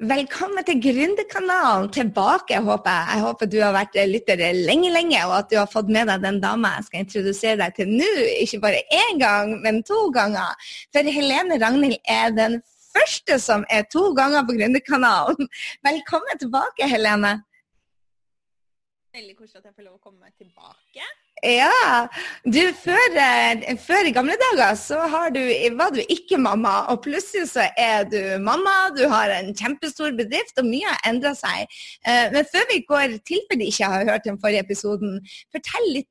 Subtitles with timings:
[0.00, 3.08] Velkommen til Gründerkanalen tilbake, håper jeg.
[3.12, 6.22] Jeg håper du har vært lytter lenge, lenge, og at du har fått med deg
[6.24, 8.08] den dama jeg skal introdusere deg til nå.
[8.40, 10.56] Ikke bare én gang, men to ganger.
[10.88, 12.56] For Helene Ragnhild er den
[12.94, 15.52] første som er to ganger på Gründerkanalen.
[15.88, 17.36] Velkommen tilbake, Helene.
[19.12, 21.12] Veldig koselig at jeg får lov å komme tilbake.
[21.42, 22.06] Ja.
[22.44, 25.00] Du, før, eh, før, i gamle dager så
[25.32, 25.40] du,
[25.78, 28.90] var du ikke mamma, og plutselig så er du mamma.
[28.96, 31.64] Du har en kjempestor bedrift, og mye har endra seg.
[32.04, 35.16] Eh, men før vi går til for de ikke har hørt den forrige episoden,
[35.54, 36.08] fortell litt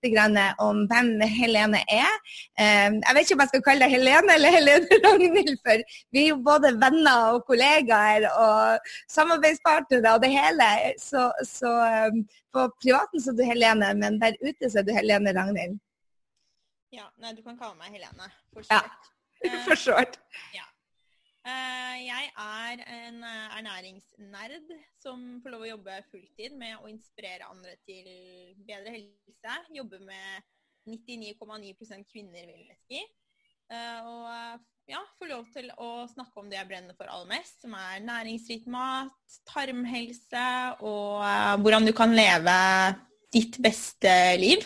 [0.60, 2.18] om hvem Helene er.
[2.58, 6.26] Eh, jeg vet ikke om jeg skal kalle deg Helene eller Helene Ragnhild, for vi
[6.26, 10.70] er jo både venner og kollegaer og samarbeidspartnere og det hele.
[10.98, 11.76] Så, så
[12.54, 15.78] på privaten så er du Helene, men der ute så er du Helene Ragnhild.
[16.94, 18.30] Ja, nei, du kan kalle meg Helene.
[18.54, 19.10] For short.
[19.46, 20.18] Ja, for short.
[20.18, 20.66] Uh, ja.
[21.46, 27.50] Uh, jeg er en uh, ernæringsnerd som får lov å jobbe fulltid med å inspirere
[27.50, 28.10] andre til
[28.66, 29.60] bedre helse.
[29.78, 30.50] Jobbe med
[30.90, 33.02] 99,9 kvinner, vil jeg si.
[33.70, 37.76] og ja, få lov til å snakke om det jeg brenner for aller mest, som
[37.78, 39.14] er næringsrik mat,
[39.50, 40.46] tarmhelse
[40.82, 42.56] og uh, hvordan du kan leve
[43.34, 44.66] ditt beste liv.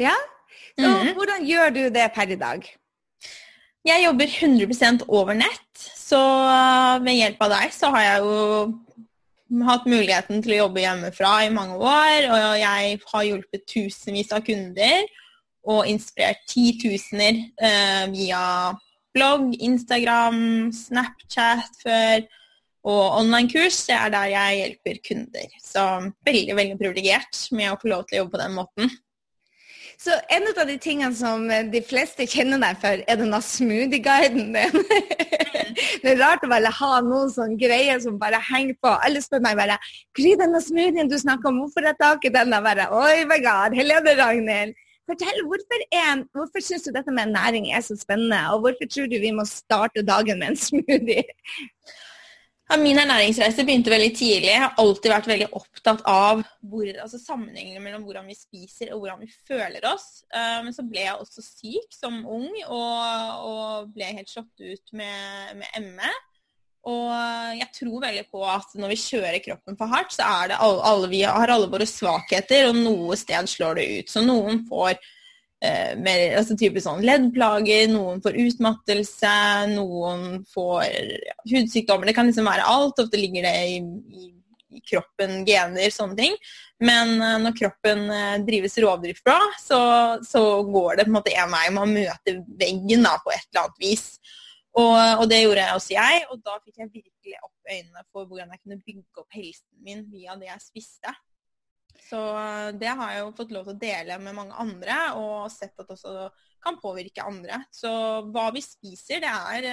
[0.00, 0.14] Ja,
[0.78, 1.10] så mm.
[1.16, 2.68] hvordan gjør du det per i dag?
[3.90, 6.20] Jeg jobber 100 over nett, så
[7.00, 11.32] ved med hjelp av deg så har jeg jo hatt muligheten til å jobbe hjemmefra
[11.42, 15.10] i mange år, og jeg har hjulpet tusenvis av kunder
[15.70, 18.42] og inspirert titusener eh, via
[19.14, 22.26] blogg, Instagram, Snapchat før
[22.86, 23.82] og online-kurs.
[23.92, 25.54] Er der jeg hjelper kunder.
[25.62, 25.86] Så
[26.26, 28.92] veldig veldig privilegert med å få lov til å jobbe på den måten.
[30.00, 34.78] Så en av de tingene som de fleste kjenner deg for, er denne smoothie-guiden din.
[36.02, 38.94] det er rart å bare ha noen sånn greier som bare henger på.
[38.94, 39.76] Alle spør meg bare
[40.16, 42.54] Gry, denne smoothien du snakker om, hvorfor er tak i den?
[42.56, 44.80] Jeg bare Oi my god, Helene Ragnhild.
[45.10, 49.08] Fortell, Hvorfor, er, hvorfor syns du dette med næring er så spennende, og hvorfor tror
[49.10, 51.24] du vi må starte dagen med en smoothie?
[52.70, 54.46] Ja, min ernæringsreise begynte veldig tidlig.
[54.52, 59.02] Jeg har alltid vært veldig opptatt av hvor, altså sammenhengen mellom hvordan vi spiser og
[59.02, 60.20] hvordan vi føler oss.
[60.30, 64.94] Uh, men så ble jeg også syk som ung og, og ble helt slått ut
[64.94, 66.12] med, med ME.
[66.88, 70.60] Og jeg tror veldig på at når vi kjører kroppen for hardt, så er det
[70.64, 74.12] alle, alle vi har alle våre svakheter, og noe sted slår det ut.
[74.12, 79.34] Så noen får eh, mer, altså typisk sånn leddplager, noen får utmattelse,
[79.74, 82.08] noen får ja, hudsykdommer.
[82.08, 83.04] Det kan liksom være alt.
[83.04, 83.78] Ofte ligger det i,
[84.16, 84.32] i,
[84.80, 86.40] i kroppen, gener, sånne ting.
[86.80, 89.80] Men eh, når kroppen eh, drives rovdrift bra, så,
[90.24, 91.66] så, går det på en måte en vei.
[91.76, 94.06] Man møter veggen da, på et eller annet vis.
[94.78, 98.28] Og, og, det gjorde jeg også jeg, og da fikk jeg virkelig opp øynene for
[98.28, 101.14] hvordan jeg kunne bygge opp helsen min via det jeg spiste.
[102.06, 102.20] Så
[102.78, 105.88] det har jeg jo fått lov til å dele med mange andre, og sett at
[105.88, 106.28] det også
[106.62, 107.64] kan påvirke andre.
[107.74, 107.90] Så
[108.30, 109.68] hva vi spiser, det er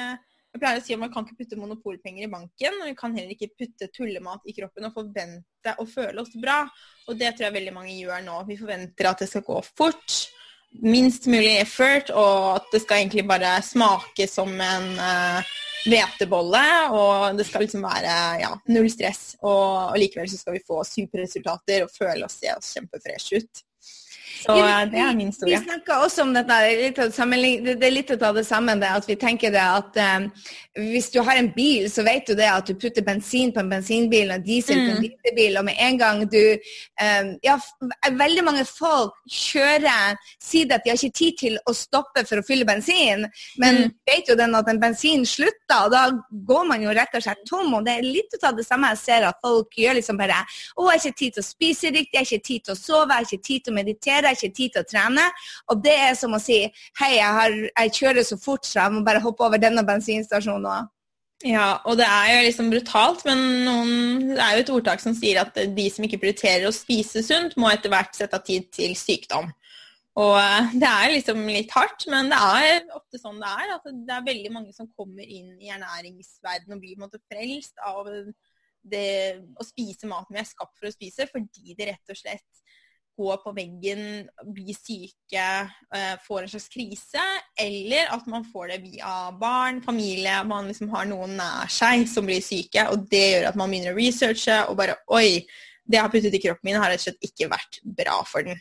[0.55, 3.13] Jeg pleier å si at man kan ikke putte monopolpenger i banken, og vi kan
[3.13, 6.61] heller ikke putte tullemat i kroppen og forvente å føle oss bra.
[7.11, 8.39] Og det tror jeg veldig mange gjør nå.
[8.47, 10.15] Vi forventer at det skal gå fort
[10.83, 15.55] minst mulig effort, og at det skal egentlig bare smake som en uh,
[15.87, 16.63] hvetebolle.
[16.93, 19.35] Og det skal liksom være ja, null stress.
[19.41, 23.63] Og, og, likevel så skal vi få superresultater og føle oss, oss kjempefresh ut.
[24.43, 24.55] Så
[24.91, 25.57] det er min historie.
[25.57, 26.59] Vi snakka også om dette,
[26.97, 30.27] det er litt av det samme det at vi tenker det at um,
[30.77, 33.71] hvis du har en bil, så vet du det at du putter bensin på en
[33.71, 35.05] bensinbil og diesel på en mm.
[35.05, 37.57] dieselbil, og med en gang du um, Ja,
[38.11, 42.45] veldig mange folk kjører sier at de har ikke tid til å stoppe for å
[42.45, 43.25] fylle bensin,
[43.61, 43.95] men mm.
[44.09, 46.03] vet jo den at en bensin slutter, og da
[46.47, 47.73] går man jo rett og slett tom.
[47.77, 50.87] Og det er litt av det samme jeg ser at folk gjør liksom bare Å,
[50.87, 53.07] jeg har ikke tid til å spise riktig, jeg har ikke tid til å sove,
[53.09, 55.25] jeg har ikke tid til å meditere har jeg ikke tid til å trene.
[55.71, 56.59] Og det er som å si
[56.99, 60.69] hei, jeg, har, jeg kjører så fort, så jeg må bare hoppe over denne bensinstasjonen
[60.73, 60.93] òg.
[61.45, 63.91] Ja, og det er jo liksom brutalt, men noen,
[64.31, 67.53] det er jo et ordtak som sier at de som ikke prioriterer å spise sunt,
[67.61, 69.51] må etter hvert sette av tid til sykdom.
[70.17, 73.75] Og eh, det er liksom litt hardt, men det er ofte sånn det er.
[73.75, 78.09] At det er veldig mange som kommer inn i ernæringsverdenen og blir måte frelst av
[78.87, 82.65] det, å spise maten vi er skapt for å spise, fordi det rett og slett
[83.17, 84.01] gå på veggen,
[84.53, 85.45] bli syke,
[85.95, 87.23] eh, får en slags krise.
[87.59, 92.27] Eller at man får det via barn, familie, man liksom har noen nær seg som
[92.29, 92.87] blir syke.
[92.93, 95.41] Og det gjør at man begynner å researche og bare Oi,
[95.87, 98.45] det jeg har puttet i kroppen min, har rett og slett ikke vært bra for
[98.45, 98.59] den.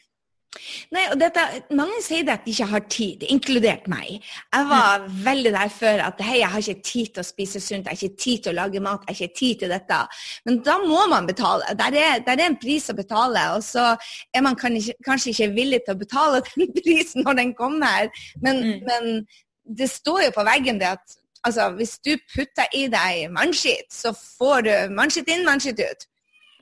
[0.94, 1.42] Nei, og dette,
[1.76, 4.22] Mange sier at de ikke har tid, inkludert meg.
[4.54, 7.86] Jeg var veldig der før at hei, jeg har ikke tid til å spise sunt,
[7.86, 10.00] jeg har ikke tid til å lage mat, jeg har ikke tid til dette.
[10.48, 11.76] Men da må man betale.
[11.78, 13.88] Der er, der er en pris å betale, og så
[14.34, 18.10] er man kanskje, kanskje ikke villig til å betale den prisen når den kommer.
[18.42, 18.90] Men, mm.
[18.90, 21.16] men det står jo på veggen det at
[21.46, 26.06] altså, hvis du putter i deg mannskitt, så får du mannskitt inn, mannskitt ut.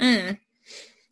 [0.03, 0.35] Mm.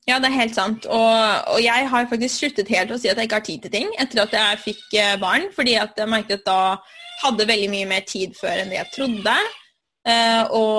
[0.08, 0.86] Ja, det er helt sant.
[0.90, 1.14] Og,
[1.52, 3.90] og, jeg har faktisk sluttet helt å si at jeg ikke har tid til ting
[4.02, 5.46] etter at jeg fikk eh, barn.
[5.54, 6.60] Fordi at jeg merket at da
[7.22, 9.36] hadde veldig mye mer tid før enn det jeg trodde.
[10.02, 10.78] Uh, og,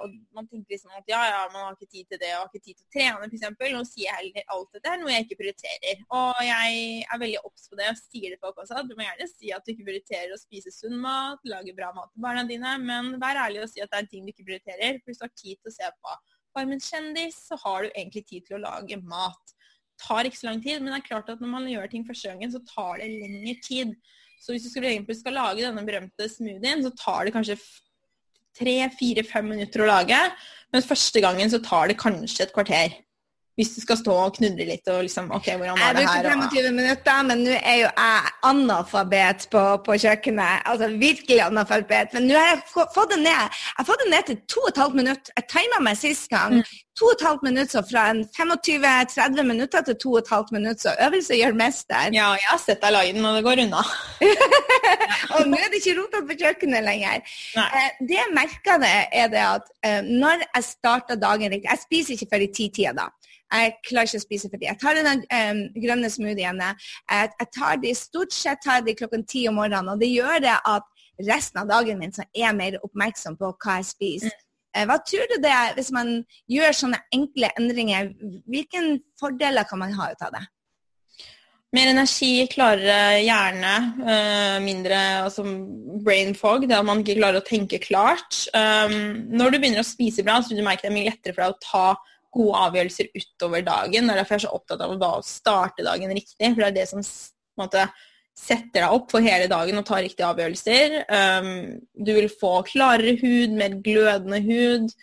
[0.00, 2.46] og, man tenker liksom at ja, ja, man har ikke tid til det og har
[2.48, 3.74] ikke tid til å trene, f.eks.
[3.74, 5.98] Nå sier jeg heller alt dette noe jeg ikke prioriterer.
[6.16, 8.80] Og jeg er veldig obs på det og sier det til folk også.
[8.88, 12.08] Du må gjerne si at du ikke prioriterer å spise sunn mat, lage bra mat
[12.14, 15.02] til barna dine, men vær ærlig og si at det er ting du ikke prioriterer.
[15.04, 16.16] For du har tid til å se på
[16.52, 19.54] Farmen kjendis, så har du egentlig tid til å lage mat.
[19.92, 22.04] Det tar ikke så lang tid, men det er klart at når man gjør ting
[22.08, 23.94] første gangen, så tar det lengre tid.
[24.42, 27.58] Så hvis du skal, skal lage denne berømte smoothien, så tar det kanskje
[28.58, 30.18] tre, fire, fem minutter å lage.
[30.74, 32.98] Men første gangen så tar det kanskje et kvarter
[33.58, 36.24] hvis du skal stå og knudre litt og liksom OK, hvordan var det her?
[36.24, 40.64] Jeg brukte 25 minutter, men nå er jo jeg analfabet på, på, kjøkkenet.
[40.72, 42.14] Altså virkelig analfabet.
[42.16, 43.28] Men nå har jeg fått det ned.
[43.28, 45.36] Jeg har fått det ned til 2,5 minutter.
[45.36, 46.62] Jeg tegna meg sist gang.
[46.62, 46.80] Mm.
[47.00, 50.80] 2 12 minutter, så fra 25-30 minutter til 2 12 minutter.
[50.82, 52.08] Så øvelse gjør mester.
[52.12, 53.84] Ja, jeg har sett deg lage den, og det går unna.
[55.34, 57.24] og nå er det ikke rotete på kjøkkenet lenger.
[57.56, 57.68] Nei.
[57.80, 61.84] Eh, det jeg merker det, er det at uh, når jeg starter dagen riktig Jeg
[61.84, 63.08] spiser ikke før i ti-tida da.
[63.52, 64.68] Jeg klarer ikke å spise for dem.
[64.70, 66.62] Jeg tar den um, grønne smoothien.
[66.62, 66.78] Jeg,
[67.10, 69.92] jeg, tar de, Stort sett tar de klokken ti om morgenen.
[69.92, 70.88] Og det gjør det at
[71.28, 74.32] resten av dagen min så er jeg mer oppmerksom på hva jeg spiser.
[74.32, 74.48] Mm.
[74.72, 76.14] Eh, hva tror du det er hvis man
[76.50, 78.10] gjør sånne enkle endringer?
[78.48, 78.82] Hvilke
[79.20, 80.44] fordeler kan man ha ut av det?
[81.72, 85.44] Mer energi, klarere hjerne, uh, mindre altså
[86.04, 88.42] brain fog, det at man ikke klarer å tenke klart.
[88.52, 91.32] Um, når du begynner å spise bra, så vil du merke det er mye lettere
[91.32, 91.86] for deg å ta
[92.32, 94.08] gode avgjørelser utover dagen.
[94.08, 96.48] Det er derfor jeg er så opptatt av å starte dagen riktig.
[96.48, 97.04] For det er det som
[97.60, 97.86] måte,
[98.32, 101.02] setter deg opp for hele dagen og tar riktige avgjørelser.
[101.12, 101.50] Um,
[101.92, 104.94] du vil få klarere hud, mer glødende hud.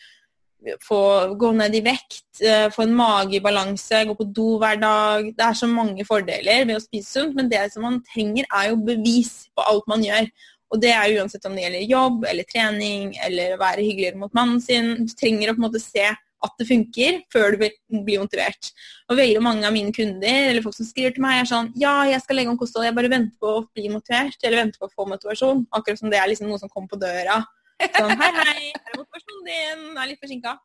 [0.83, 1.01] Få
[1.39, 5.29] gå ned i vekt, uh, få en mage i balanse, gå på do hver dag.
[5.37, 8.71] Det er så mange fordeler ved å spise sunt, men det som man trenger, er
[8.71, 10.31] jo bevis på alt man gjør.
[10.69, 14.59] Og det er uansett om det gjelder jobb eller trening eller være hyggeligere mot mannen
[14.61, 14.91] sin.
[15.05, 16.05] Du trenger å på en måte se
[16.45, 18.71] at det funker, før du blir motivert.
[19.11, 21.95] Og veldig mange av mine kunder eller folk som skriver til meg, er sånn Ja,
[22.07, 24.89] jeg skal legge om kosthold, jeg bare venter på å bli motivert, eller venter på
[24.89, 25.65] å få motivasjon.
[25.75, 27.41] Akkurat som det er liksom noe som kommer på døra.
[27.79, 30.57] Sånn hei, hei, her er motivasjonen din, jeg er litt forsinka.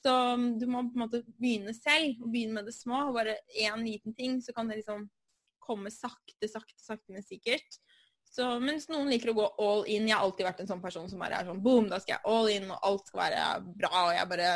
[0.00, 3.08] Så um, du må på en måte begynne selv, og begynne med det små.
[3.10, 5.08] og Bare én liten ting, så kan det liksom
[5.60, 7.80] komme sakte, sakte, sakte, men sikkert.
[8.30, 10.06] Så, mens noen liker å gå all in.
[10.08, 12.30] Jeg har alltid vært en sånn person som bare er sånn boom, da skal jeg
[12.30, 13.46] all in, og alt skal være
[13.82, 14.50] bra, og jeg bare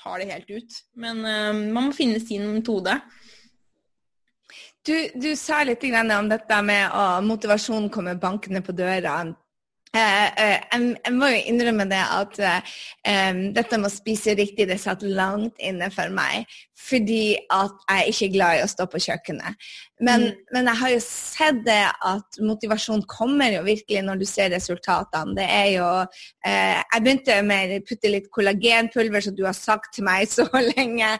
[0.00, 0.80] tar det helt ut.
[1.00, 2.98] Men uh, man må finne sin metode.
[4.84, 9.22] Du, du sa litt om dette med å motivasjonen kommer bankende på døra.
[9.94, 14.80] Eh, eh, jeg, må jo innrømme det at um, dette med å spise riktig det
[14.82, 16.48] satt langt inne for meg.
[16.84, 19.68] Fordi at jeg er ikke glad i å stå på kjøkkenet.
[20.02, 20.40] Men, mm.
[20.56, 25.36] men, jeg har jo sett det at motivasjon kommer jo virkelig når du ser resultatene.
[25.38, 25.86] Det er jo
[26.44, 31.14] Jeg begynte med å putte litt kollagenpulver, som du har sagt til meg så lenge.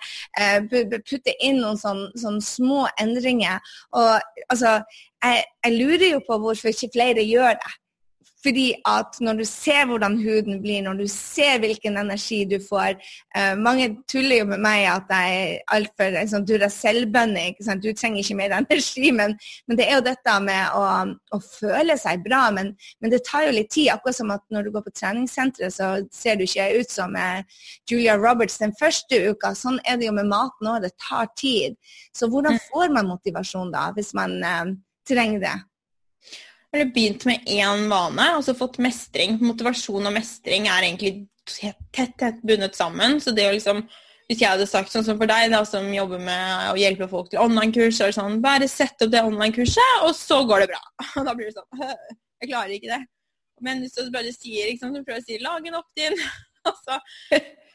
[1.06, 3.62] Putte inn noen sånne, sånne små endringer.
[3.94, 4.18] Og
[4.50, 4.80] altså
[5.24, 7.74] jeg, jeg lurer jo på hvorfor ikke flere gjør det.
[8.44, 12.98] Fordi at når du ser hvordan huden blir, når du ser hvilken energi du får
[13.36, 17.46] eh, Mange tuller jo med meg at jeg er altfor en sånn Duracell-bønne.
[17.80, 19.36] Du trenger ikke mer energi, men,
[19.66, 20.84] men, det er jo dette med å,
[21.36, 22.44] å føle seg bra.
[22.54, 23.90] Men, men, det tar jo litt tid.
[23.94, 27.40] Akkurat som at når du går på treningssenteret, så ser du ikke ut som uh,
[27.90, 29.54] Julia Roberts den første uka.
[29.56, 30.82] Sånn er det jo med maten òg.
[30.84, 31.78] Det tar tid.
[32.16, 32.66] Så hvordan mm.
[32.68, 34.74] får man motivasjon da, hvis man eh,
[35.08, 35.54] trenger det?
[36.74, 39.38] Eller begynt med én vane, og så fått mestring.
[39.42, 41.78] Motivasjon og mestring er egentlig tett,
[42.18, 43.20] tett bundet sammen.
[43.22, 43.84] Så det å liksom
[44.24, 47.28] hvis jeg hadde sagt sånn som for deg, da, som jobber med å hjelpe folk
[47.28, 50.70] til online-kurs, så er det sånn Bare sett opp det online-kurset, og så går det
[50.72, 50.80] bra.
[51.20, 53.02] Og da blir det sånn Jeg klarer ikke det.
[53.64, 56.16] Men hvis du bare sier, ikke du prøver å si lag en opt-in,
[56.68, 56.96] og så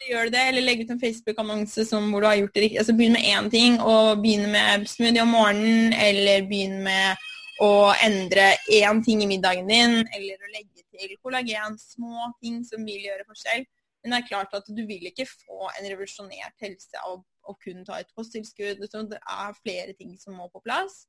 [0.10, 2.82] gjør du det, eller legg ut en Facebook-annonse hvor du har gjort det riktig.
[2.82, 7.30] Altså begynn med én ting, og begynn med smoothie om morgenen, eller begynn med
[7.64, 12.86] å endre én ting i middagen din, eller å legge til kollagen, små ting som
[12.88, 13.66] vil gjøre forskjell.
[14.00, 17.84] Men det er klart at du vil ikke få en revolusjonert helse av å kun
[17.88, 18.80] ta et kosttilskudd.
[18.80, 21.04] Det er flere ting som må på plass.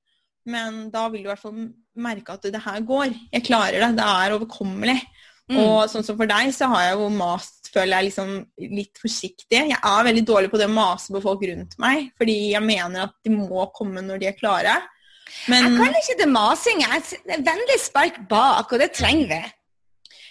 [0.49, 1.69] Men da vil du i hvert fall
[2.01, 3.13] merke at det her går.
[3.31, 3.93] Jeg klarer det.
[4.01, 4.99] Det er overkommelig.
[5.51, 5.59] Mm.
[5.65, 8.33] Og sånn som for deg, så har jeg jo mast, føler jeg, liksom
[8.71, 9.65] litt forsiktig.
[9.73, 13.09] Jeg er veldig dårlig på det å mase på folk rundt meg, fordi jeg mener
[13.09, 14.77] at de må komme når de er klare.
[15.51, 16.85] Men Jeg kaller ikke det masing.
[16.85, 19.43] Det er vennlig spark bak, og det trenger vi.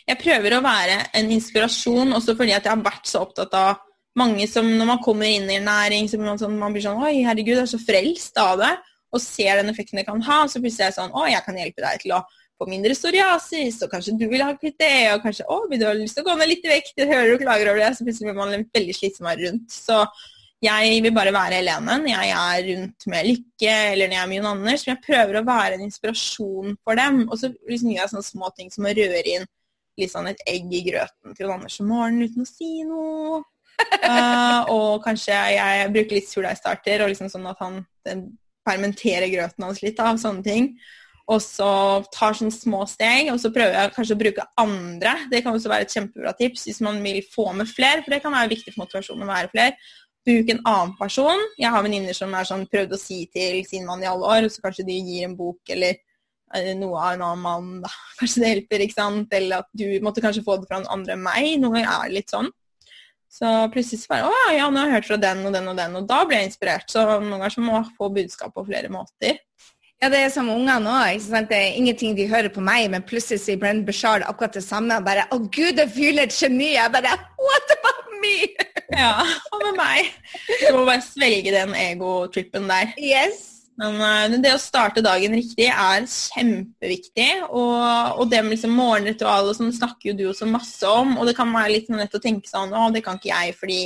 [0.09, 3.85] Jeg prøver å være en inspirasjon, også fordi jeg har vært så opptatt av
[4.17, 6.99] mange som når man kommer inn i næring, så blir man, sånn, man blir sånn
[7.03, 8.73] Oi, herregud, jeg er så frelst av det.
[9.13, 10.43] Og ser den effekten det kan ha.
[10.49, 12.23] Så plutselig er jeg sånn Å, jeg kan hjelpe deg til å
[12.59, 15.85] få mindre psoriasis, og kanskje du vil ha kvitt det, og kanskje å, vil du
[15.87, 17.93] ha lyst til å gå ned litt i vekt, jeg hører du klager over det,
[17.95, 19.71] så plutselig blir man veldig slitsom rundt.
[19.71, 20.01] Så
[20.63, 24.31] jeg vil bare være Helene når jeg er rundt med Lykke eller når jeg er
[24.31, 24.83] med Jon Anders.
[24.85, 27.21] Men jeg prøver å være en inspirasjon for dem.
[27.29, 29.47] Og så liksom gjør jeg sånne små ting som å røre inn
[29.99, 33.41] litt sånn et egg i grøten til Jon Anders om morgenen uten å si noe.
[34.03, 37.81] uh, og kanskje jeg bruker litt surdeigstarter, og liksom sånn at han
[38.67, 40.73] permenterer grøten hans litt av sånne ting
[41.29, 41.71] og så
[42.09, 45.11] tar sånne små steg, og så prøver jeg kanskje å bruke andre.
[45.29, 48.21] Det kan også være et kjempebra tips hvis man vil få med flere, for det
[48.23, 49.75] kan være viktig for motivasjonen å være flere.
[50.27, 51.41] Bruk en annen person.
[51.57, 54.49] Jeg har venninner som har sånn prøvd å si til sin mann i alle år,
[54.51, 57.73] så kanskje de gir en bok eller eh, noe av en annen mann.
[57.85, 57.91] Da.
[58.19, 59.35] Kanskje det hjelper, ikke sant?
[59.35, 61.51] Eller at du måtte kanskje få det fra en andre enn meg.
[61.61, 62.51] Noen ganger er det litt sånn.
[63.29, 65.97] Så plutselig bare Å ja, nå har jeg hørt fra den og den og den,
[65.99, 66.89] og da blir jeg inspirert.
[66.89, 69.37] Så noen ganger så må man få budskap på flere måter.
[69.99, 71.25] Ja, det er som ungene òg.
[71.49, 74.95] Det er ingenting de hører på meg, men plutselig sier Brenn Bashar akkurat det samme.
[74.95, 76.75] Og bare 'Å gud, jeg føler et geni'.
[76.77, 78.55] Jeg bare 'What about me?'
[78.95, 80.13] ja, hva med meg?
[80.69, 82.93] Du må bare svelge den egotrippen der.
[82.95, 83.67] Yes.
[83.75, 87.43] Men uh, det å starte dagen riktig er kjempeviktig.
[87.49, 91.17] Og, og det med liksom morgenritualet sånn snakker jo du også masse om.
[91.19, 93.81] Og det kan være litt nett å tenke sånn 'Å, det kan ikke jeg fordi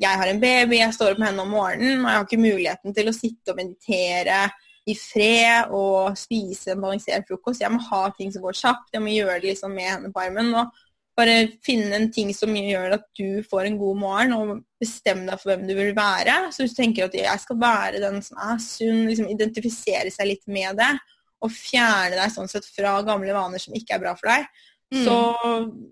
[0.00, 2.44] jeg har en baby, jeg står opp med henne om morgenen, og jeg har ikke
[2.48, 4.48] muligheten til å sitte og meditere'
[4.88, 7.60] i fred og spise en balansert frokost.
[7.62, 8.94] Jeg må ha ting som går kjapt.
[8.94, 10.54] Jeg må gjøre det liksom med henne på armen.
[10.54, 10.72] og
[11.20, 15.40] bare finne en ting som gjør at du får en god morgen, og bestemme deg
[15.40, 16.36] for hvem du vil være.
[16.54, 20.30] Så hvis du tenker at jeg skal være den som er sunn, liksom identifisere seg
[20.30, 20.92] litt med det,
[21.40, 24.46] og fjerne deg sånn sett fra gamle vaner som ikke er bra for deg,
[24.92, 25.02] mm.
[25.06, 25.16] så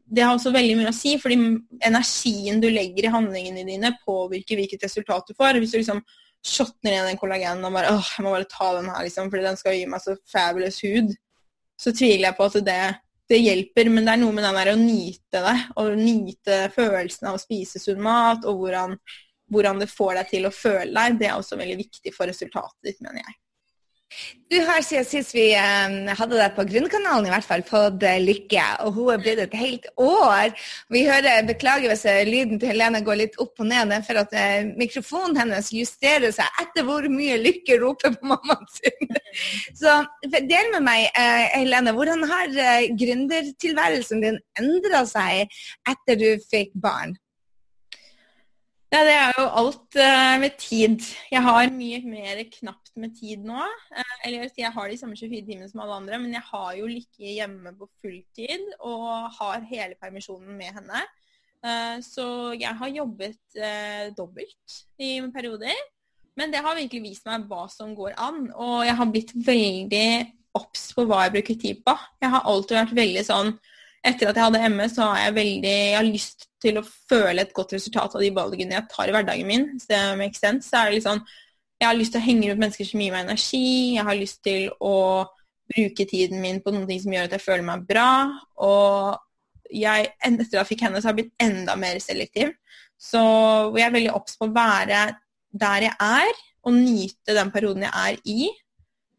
[0.04, 1.16] det har også veldig mye å si.
[1.20, 1.38] fordi
[1.88, 5.60] energien du legger i handlingene dine, påvirker hvilket resultat du får.
[5.60, 6.02] Hvis du liksom
[6.46, 9.46] shotner ned den kollagenen og bare åh, jeg må bare ta den her, liksom, fordi
[9.46, 11.12] den skal gi meg så fabulous hud,
[11.78, 12.82] så tviler jeg på at det,
[13.30, 13.90] det hjelper.
[13.92, 17.42] Men det er noe med den der å nyte det, og nyte følelsen av å
[17.42, 18.96] spise sunn mat, og hvordan,
[19.52, 22.90] hvordan det får deg til å føle deg, det er også veldig viktig for resultatet
[22.90, 23.38] ditt, mener jeg.
[24.48, 28.64] Du har siden sist vi um, hadde deg på Grunnkanalen i hvert fall fått Lykke,
[28.84, 30.54] og hun er blitt et helt år.
[30.88, 34.32] Vi hører, Beklager hvis uh, lyden til Helene går litt opp og ned, for at
[34.32, 39.12] uh, mikrofonen hennes justerer seg etter hvor mye Lykke roper på mammaen sin.
[39.82, 41.10] Så del med meg,
[41.52, 42.58] Helene, hvordan har
[42.98, 45.60] gründertilværelsen din endra seg
[45.92, 47.18] etter du fikk barn?
[48.88, 51.02] Ja, det er jo alt uh, med tid.
[51.28, 53.60] Jeg har mye mer knapt med tid nå.
[53.92, 56.88] Uh, eller jeg har de samme 24 timene som alle andre, men jeg har jo
[56.88, 61.04] Lykke hjemme på fulltid og har hele permisjonen med henne.
[61.60, 62.26] Uh, så
[62.56, 63.60] jeg har jobbet
[64.16, 65.84] dobbelt i perioder.
[66.38, 68.46] Men det har virkelig vist meg hva som går an.
[68.56, 70.10] Og jeg har blitt veldig
[70.56, 71.92] obs på hva jeg bruker tid på.
[72.24, 73.58] Jeg har alltid vært veldig sånn
[74.06, 77.42] Etter at jeg hadde MS, så har jeg veldig Jeg har lyst til å føle
[77.42, 79.68] et godt resultat av de valgene jeg tar i hverdagen min.
[79.80, 80.68] Så det makes sense.
[80.68, 81.22] Så er det litt sånn
[81.78, 83.66] Jeg har lyst til å henge rundt mennesker som gir meg energi.
[83.94, 84.96] Jeg har lyst til å
[85.68, 88.10] bruke tiden min på noen ting som gjør at jeg føler meg bra.
[88.66, 89.14] Og
[89.70, 92.54] jeg, etter at jeg fikk henne, så har jeg blitt enda mer selektiv.
[92.98, 93.20] Så
[93.78, 95.04] jeg er veldig obs på å være
[95.58, 98.48] der jeg er, og nyte den perioden jeg er i.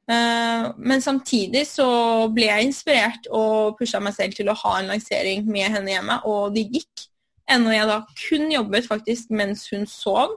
[0.09, 1.87] Eh, men samtidig så
[2.33, 6.19] ble jeg inspirert og pusha meg selv til å ha en lansering med henne hjemme,
[6.29, 7.05] og det gikk.
[7.49, 10.35] Ennå jeg da kun jobbet faktisk mens hun sov,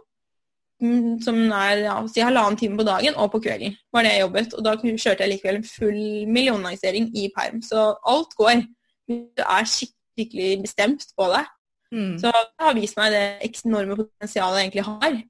[0.83, 3.77] mm, som er ja, si halvannen time på dagen og på kvelden.
[3.93, 7.63] var det jeg jobbet, Og da kjørte jeg likevel en full millionlansering i perm.
[7.63, 8.65] Så alt går.
[9.09, 11.45] Du er skikkelig bestemt på det.
[11.93, 12.19] Mm.
[12.19, 15.23] Så det har vist meg det enorme potensialet jeg egentlig har.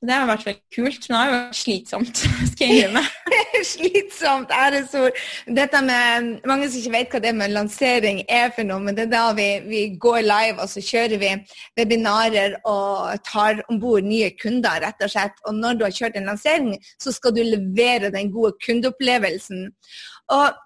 [0.00, 2.20] Det har vært veldig kult, men det har jo vært slitsomt.
[2.54, 3.08] skal jeg med.
[3.74, 5.18] slitsomt, æresord.
[5.58, 9.04] Dette med, Mange som ikke vet hva det med lansering er for noe, men det
[9.04, 11.34] er da vi, vi går live og så kjører vi
[11.76, 15.36] webinarer og tar om bord nye kunder, rett og slett.
[15.44, 19.68] Og når du har kjørt en lansering, så skal du levere den gode kundeopplevelsen.
[20.32, 20.64] Og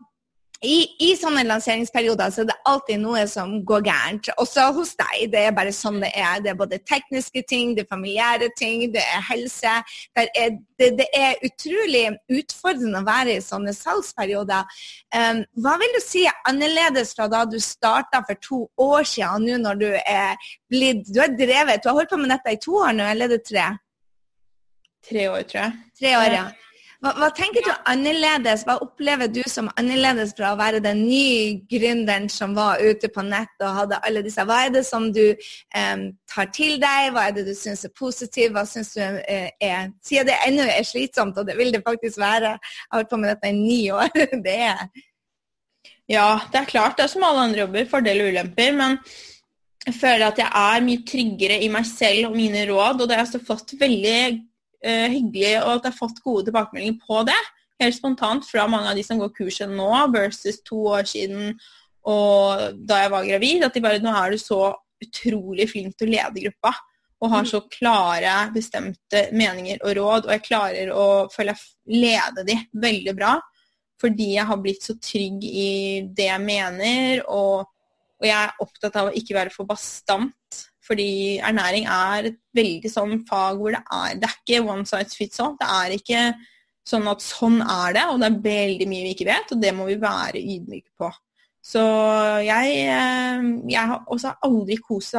[0.63, 4.31] i, i, sånne lanseringsperioder så er det alltid noe som går gærent.
[4.41, 5.27] Også hos deg.
[5.33, 6.41] Det er bare sånn det er.
[6.45, 9.75] Det er både tekniske ting, det er familiære ting, det er helse.
[10.17, 14.81] Det er, det, det er utrolig utfordrende å være i sånne salgsperioder.
[15.15, 19.49] Um, hva vil du si er annerledes fra da du starta for to år siden,
[19.51, 22.61] nå når du er blitt Du har drevet, du har holdt på med dette i
[22.63, 23.69] to år nå, eller er det tre?
[25.05, 25.81] Tre år, tror jeg.
[26.01, 26.45] Tre år, ja.
[27.05, 31.59] Hva, hva, tenker du annerledes, hva opplever du som annerledes fra å være den nye
[31.69, 34.47] gründeren som var ute på nett og hadde alle disse?
[34.49, 37.93] Hva er det som du eh, tar til deg, hva er det du syns er
[37.93, 39.93] positivt, hva syns du er, er?
[40.01, 43.21] Siden det ennå er slitsomt, og det vil det faktisk være, jeg har holdt på
[43.21, 44.09] med dette i ni år.
[44.49, 44.83] det er
[46.09, 46.97] Ja, det er klart.
[46.97, 48.73] Det er som alle andre jobber, fordeler og ulemper.
[48.81, 48.99] men
[49.85, 53.21] jeg føler at jeg er mye tryggere i meg selv og mine råd, og det
[53.21, 54.21] har jeg fått veldig
[54.85, 57.41] uh, hyggelig og at jeg har fått gode tilbakemeldinger på det.
[57.83, 61.57] Helt spontant fra mange av de som går kurset nå versus to år siden
[62.11, 63.65] og da jeg var gravid.
[63.65, 64.75] At de bare Nå er du så
[65.05, 66.75] utrolig flink til å lede gruppa.
[67.25, 67.49] Og har mm.
[67.49, 70.29] så klare, bestemte meninger og råd.
[70.29, 71.57] Og jeg klarer å føle
[71.89, 73.37] lede de veldig bra.
[74.01, 75.71] Fordi jeg har blitt så trygg i
[76.13, 77.25] det jeg mener.
[77.33, 77.65] Og,
[78.21, 80.35] og jeg er opptatt av å ikke være for bastant
[80.85, 85.17] fordi ernæring er et veldig sånn fag hvor det er Det er ikke one size
[85.17, 85.55] fits all.
[85.61, 86.25] Det er ikke
[86.85, 89.73] sånn at sånn er det, og det er veldig mye vi ikke vet, og det
[89.77, 91.09] må vi være ydmyke på.
[91.65, 91.81] Så
[92.45, 95.17] jeg, eh, jeg har også aldri kost,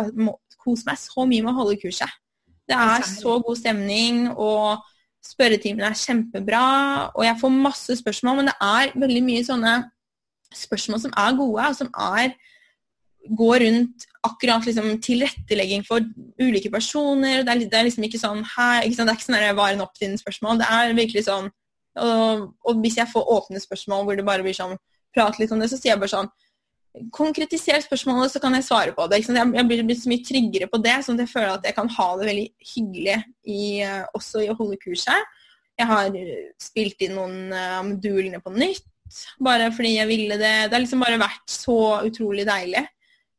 [0.62, 2.12] kost meg så mye med å holde kurset.
[2.70, 4.86] Det er så god stemning, og
[5.26, 6.66] spørretimene er kjempebra.
[7.16, 9.76] Og jeg får masse spørsmål, men det er veldig mye sånne
[10.56, 12.36] spørsmål som er gode, og som er
[13.30, 16.04] gå rundt akkurat liksom, tilrettelegging for
[16.42, 17.44] ulike personer.
[17.46, 19.10] Det er, det er liksom ikke sånn her, ikke sant?
[19.10, 20.60] Det er ikke sånn var en oppfinnet-spørsmål.
[20.62, 21.52] Det er virkelig sånn
[21.96, 24.76] og, og, hvis jeg får åpne spørsmål hvor det bare blir sånn
[25.16, 26.32] Prat litt om det, så sier jeg bare sånn
[27.16, 29.18] Konkretiser spørsmålet, så kan jeg svare på det.
[29.20, 31.90] Jeg, jeg blir, så mye tryggere på det, sånn at jeg føler at jeg kan
[31.92, 33.18] ha det veldig hyggelig
[33.52, 35.34] i, uh, også i å holde kurset.
[35.76, 36.16] Jeg har
[36.64, 38.88] spilt inn noen av modulene på nytt,
[39.44, 40.54] bare fordi jeg ville det.
[40.70, 41.78] Det har liksom bare vært så
[42.08, 42.86] utrolig deilig.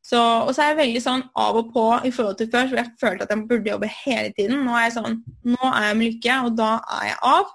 [0.07, 2.77] Så, og så er jeg veldig sånn av og på i forhold til før, så
[2.79, 4.61] jeg følte at jeg burde jobbe hele tiden.
[4.63, 7.51] Nå er jeg sånn Nå er jeg med Lykke, og da er jeg av.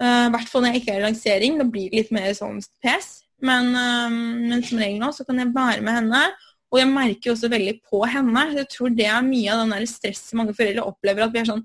[0.00, 1.60] Eh, I uh, hvert fall når jeg ikke er i lansering.
[1.60, 3.10] Da blir det litt mer sånn pes.
[3.44, 6.24] Men, uh, men, som regel nå så kan jeg være med henne.
[6.72, 8.48] Og jeg merker også veldig på henne.
[8.56, 11.28] Jeg tror det er mye av den der stresset mange foreldre opplever.
[11.28, 11.64] at vi er sånn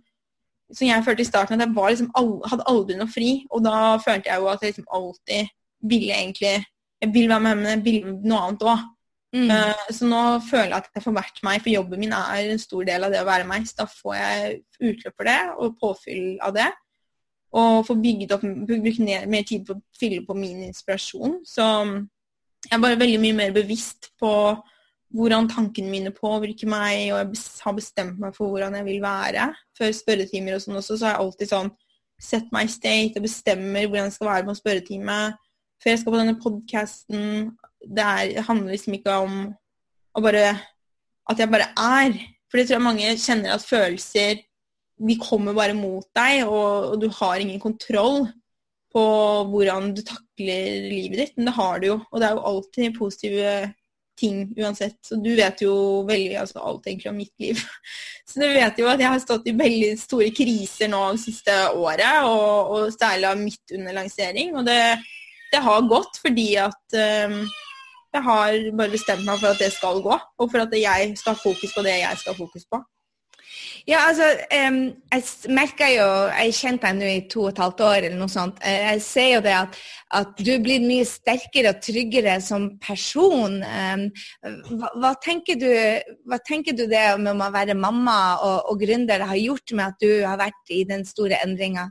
[0.72, 2.12] som jeg følte i starten, at jeg liksom,
[2.48, 3.32] hadde aldri noe fri.
[3.52, 5.58] Og da følte jeg jo at jeg liksom alltid
[5.92, 6.60] ville egentlig
[7.02, 8.82] Jeg vil være med henne, jeg vil noe annet òg.
[9.32, 9.48] Mm.
[9.48, 12.62] Uh, så nå føler jeg at jeg får vært meg, for jobben min er en
[12.62, 13.68] stor del av det å være meg.
[13.68, 14.58] Så da får jeg
[14.92, 16.70] utløp for det og påfyll av det.
[17.62, 21.42] Og får bygget opp, brukt mer tid på å fylle på min inspirasjon.
[21.48, 21.66] Så
[22.68, 24.32] jeg er bare veldig mye mer bevisst på
[25.12, 29.50] hvordan tankene mine påvirker meg, og jeg har bestemt meg for hvordan jeg vil være.
[29.78, 31.72] Før spørretimer og sånn også, så har jeg alltid sånn
[32.54, 35.18] meg i state og bestemmer hvordan jeg skal være på en spørretime.
[35.82, 37.26] Før jeg skal på denne podkasten,
[37.88, 39.42] det, er, handler liksom ikke om
[40.12, 40.46] å bare
[41.30, 42.16] At jeg bare er.
[42.50, 44.42] For det tror jeg mange kjenner at følelser
[45.02, 48.26] De kommer bare mot deg, og, og du har ingen kontroll
[48.92, 49.04] på
[49.48, 51.38] hvordan du takler livet ditt.
[51.38, 52.00] Men det har du jo.
[52.12, 53.54] Og det er jo alltid positive
[54.20, 55.00] ting uansett.
[55.06, 55.74] Så du vet jo
[56.08, 57.62] veldig altså alt egentlig om mitt liv.
[58.30, 61.56] Så du vet jo at jeg har stått i veldig store kriser nå det siste
[61.74, 64.54] året, og, og særlig midt under lansering.
[64.60, 64.82] Og det,
[65.52, 67.42] det har gått fordi at um,
[68.14, 71.38] jeg har bare bestemt meg for at det skal gå, og for at jeg skal
[71.38, 72.82] ha fokus på det jeg skal ha fokus på.
[73.88, 74.28] Ja, altså,
[74.68, 74.78] um,
[75.12, 78.20] jeg merker jo Jeg har kjent deg nå i to og et halvt år, eller
[78.20, 78.60] noe sånt.
[78.64, 79.80] Eh, jeg ser jo det at,
[80.20, 83.58] at du blir mye sterkere og tryggere som person.
[83.66, 84.06] Um,
[84.78, 85.72] hva, hva, tenker du,
[86.30, 90.06] hva, tenker du, det med å være mamma og, og gründer har gjort med at
[90.06, 91.90] du har vært i den store endringa?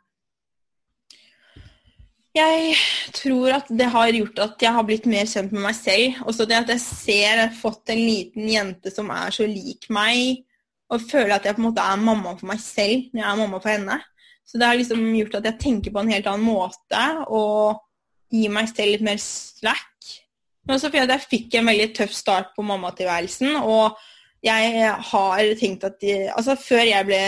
[2.30, 2.74] Jeg
[3.16, 6.20] tror at det har gjort at jeg har blitt mer kjent med meg selv.
[6.30, 9.88] Også det at jeg ser jeg har fått en liten jente som er så lik
[9.90, 10.44] meg,
[10.90, 13.40] og føler at jeg på en måte er mamma for meg selv når jeg er
[13.42, 13.98] mamma for henne.
[14.46, 17.82] Så det har liksom gjort at jeg tenker på en helt annen måte og
[18.30, 19.86] gir meg selv litt mer slack.
[20.66, 23.56] Men også fordi jeg fikk en veldig tøff start på mammatilværelsen.
[23.62, 23.98] og
[24.40, 27.18] jeg har tenkt at de, altså før jeg, ble,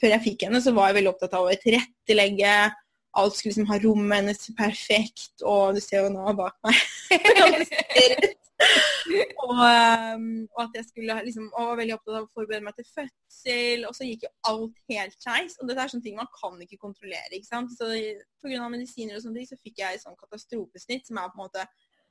[0.00, 2.54] før jeg fikk henne, så var jeg veldig opptatt av å tilrettelegge
[3.18, 6.76] alt skulle liksom ha rommet hennes perfekt, og du ser jo nå bak meg
[9.44, 12.76] og, um, og, at jeg skulle liksom, og var veldig opptatt av å forberede meg
[12.76, 15.56] til fødsel, og så gikk jo alt helt skeis.
[15.58, 17.32] Og dette er sånne ting man kan ikke kontrollere.
[17.32, 17.72] ikke sant?
[17.74, 17.88] Så
[18.44, 18.68] Pga.
[18.68, 21.64] medisiner og sånne ting så fikk jeg sånn katastrofesnitt, som er på en måte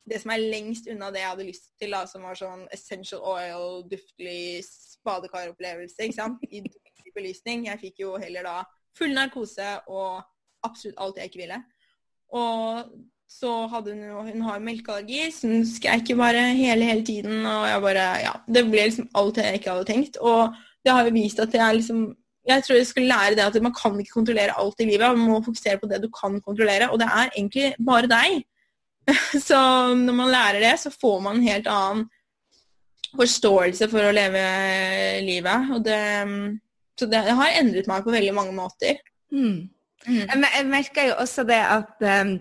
[0.09, 3.21] det som er lengst unna det jeg hadde lyst til, da, som var sånn essential
[3.29, 4.63] oil, duftlig
[5.05, 6.63] badekaropplevelse, ikke sant, i
[7.15, 7.67] belysning.
[7.69, 8.57] Jeg fikk jo heller da
[8.97, 10.23] full narkose og
[10.65, 11.59] absolutt alt jeg ikke ville.
[12.35, 12.89] Og
[13.29, 17.45] så hadde hun, hun har melkeallergi, så hun skreik jo bare hele, hele tiden.
[17.45, 20.17] Og jeg bare Ja, det ble liksom alt jeg ikke hadde tenkt.
[20.17, 22.09] Og det har jo vist at jeg liksom
[22.49, 25.17] Jeg tror jeg skulle lære det at man kan ikke kontrollere alt i livet.
[25.17, 28.39] Man må fokusere på det du kan kontrollere, og det er egentlig bare deg.
[29.47, 29.59] Så
[29.93, 32.07] når man lærer det, så får man en helt annen
[33.17, 34.41] forståelse for å leve
[35.25, 35.69] livet.
[35.75, 35.99] Og det,
[36.97, 38.97] så det har endret meg på veldig mange måter.
[39.33, 39.69] Mm.
[40.09, 40.41] Mm.
[40.57, 42.39] Jeg merker jo også det at um,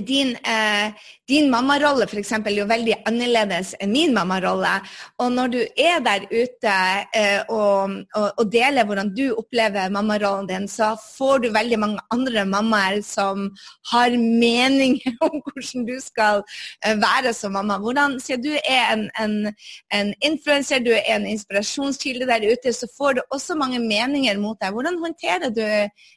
[0.00, 0.92] din, eh,
[1.28, 2.32] din mammarolle f.eks.
[2.32, 4.80] er jo veldig annerledes enn min mammarolle.
[5.20, 6.76] Og når du er der ute
[7.12, 12.00] eh, og, og, og, deler hvordan du opplever mammarollen din, så får du veldig mange
[12.10, 13.50] andre mammaer som
[13.92, 16.40] har meninger om hvordan du skal
[16.86, 17.76] eh, være som mamma.
[17.78, 19.52] Hvordan, Siden du er en, en,
[19.92, 24.56] en influenser, du er en inspirasjonskilde der ute, så får du også mange meninger mot
[24.60, 24.72] deg.
[24.72, 25.62] Hvordan håndterer du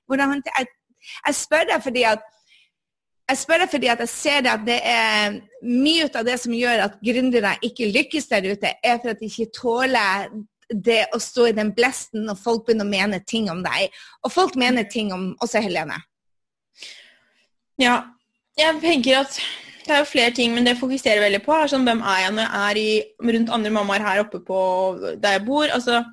[0.07, 0.67] hvordan håndterer, jeg,
[1.27, 2.23] jeg spør deg fordi at
[3.25, 6.99] jeg spør fordi at jeg ser at det er mye av det som gjør at
[7.03, 10.29] gründere ikke lykkes der ute, er for at de ikke tåler
[10.69, 13.93] det å stå i den blesten når folk begynner å mene ting om deg.
[14.25, 15.97] Og folk mener ting om også Helene.
[17.81, 18.01] Ja,
[18.57, 19.39] jeg tenker at
[19.85, 22.35] det er jo flere ting, men det fokuserer veldig på, er sånn hvem er jeg
[22.38, 22.91] når jeg er i,
[23.35, 24.59] rundt andre mammaer her oppe på
[25.21, 25.69] der jeg bor.
[25.69, 26.03] altså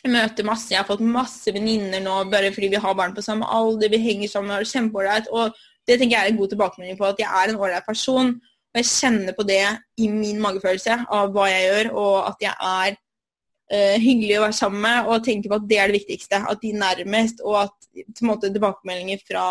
[0.00, 3.24] jeg møter masse, jeg har fått masse venninner nå bare fordi vi har barn på
[3.24, 3.90] samme alder.
[3.92, 5.28] Vi henger sammen, har det kjempeålreit.
[5.28, 5.52] Og
[5.88, 8.34] det tenker jeg er en god tilbakemelding på at jeg er en ålreit person.
[8.70, 9.62] Og jeg kjenner på det
[9.98, 12.94] i min magefølelse av hva jeg gjør, og at jeg er
[13.74, 16.42] uh, hyggelig å være sammen med, og tenker på at det er det viktigste.
[16.52, 19.50] At de nærmest, og at måte, tilbakemeldinger fra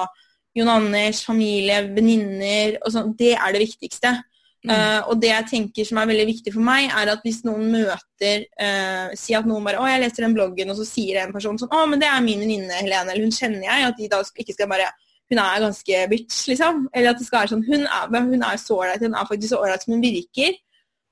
[0.56, 4.16] Jon Anders, familie, venninner og sånn, det er det viktigste.
[4.60, 4.72] Mm.
[4.72, 7.70] Uh, og det jeg tenker som er veldig viktig for meg, er at hvis noen
[7.72, 11.36] møter uh, Si at noen bare 'Å, jeg leser den bloggen', og så sier en
[11.36, 14.10] person sånn 'Å, men det er min venninne Helene', eller 'hun kjenner jeg', at de
[14.12, 14.90] da ikke skal bare
[15.30, 16.88] hun er ganske bitch, liksom.
[16.94, 19.06] Eller at det skal være sånn Hun er, hun er så ålreit.
[19.06, 20.58] Hun er faktisk så ålreit som hun virker.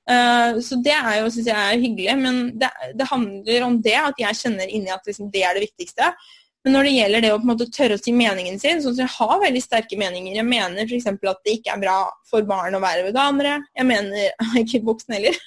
[0.08, 2.16] Uh, så det er jo, syns jeg er hyggelig.
[2.24, 5.68] Men det, det, handler om det, at jeg kjenner inni at liksom, det er det
[5.68, 6.10] viktigste.
[6.66, 8.96] Men når det gjelder det å på en måte tørre å si meningen sin, sånn
[8.96, 11.06] at jeg har veldig sterke meninger Jeg mener f.eks.
[11.14, 13.60] at det ikke er bra for barn å være veganere.
[13.78, 14.32] Jeg mener
[14.64, 15.38] Ikke voksne heller.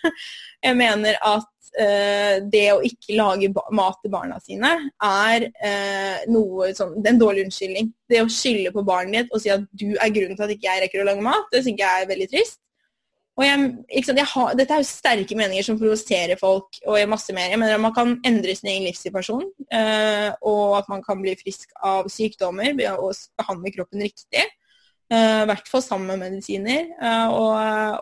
[0.63, 4.71] Jeg mener at det å ikke lage mat til barna sine
[5.07, 7.93] er uh, noe sånn, en dårlig unnskyldning.
[8.11, 10.67] Det å skylde på barnet ditt og si at du er grunnen til at ikke
[10.67, 12.59] jeg rekker å lage mat, det syns jeg er veldig trist.
[13.39, 17.09] Og jeg, sant, jeg har, dette er jo sterke meninger som provoserer folk, og jeg,
[17.09, 17.49] masse mer.
[17.49, 21.37] Jeg mener at Man kan endre sin egen livssituasjon, uh, og at man kan bli
[21.39, 24.43] frisk av sykdommer ved å behandle kroppen riktig.
[25.11, 26.85] I hvert fall sammen med medisiner.
[27.01, 27.55] Uh, og,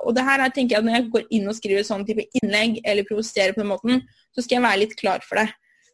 [0.04, 2.28] og, det her er, tenker jeg at Når jeg går inn og skriver sånn type
[2.38, 4.04] innlegg eller provoserer på den måten,
[4.36, 5.48] så skal jeg være litt klar for det.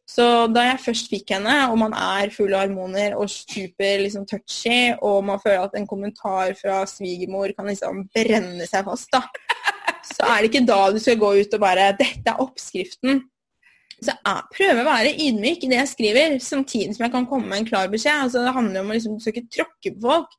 [0.05, 4.27] Så da jeg først fikk henne, og man er full av hormoner og super liksom,
[4.29, 9.23] touchy, og man føler at en kommentar fra svigermor kan liksom brenne seg fast, da,
[10.05, 13.23] så er det ikke da du skal gå ut og bare 'Dette er oppskriften'.
[13.95, 17.49] Så jeg prøver å være ydmyk i det jeg skriver, samtidig som jeg kan komme
[17.49, 18.27] med en klar beskjed.
[18.27, 20.35] Altså, det handler om å liksom, du tråkke på folk.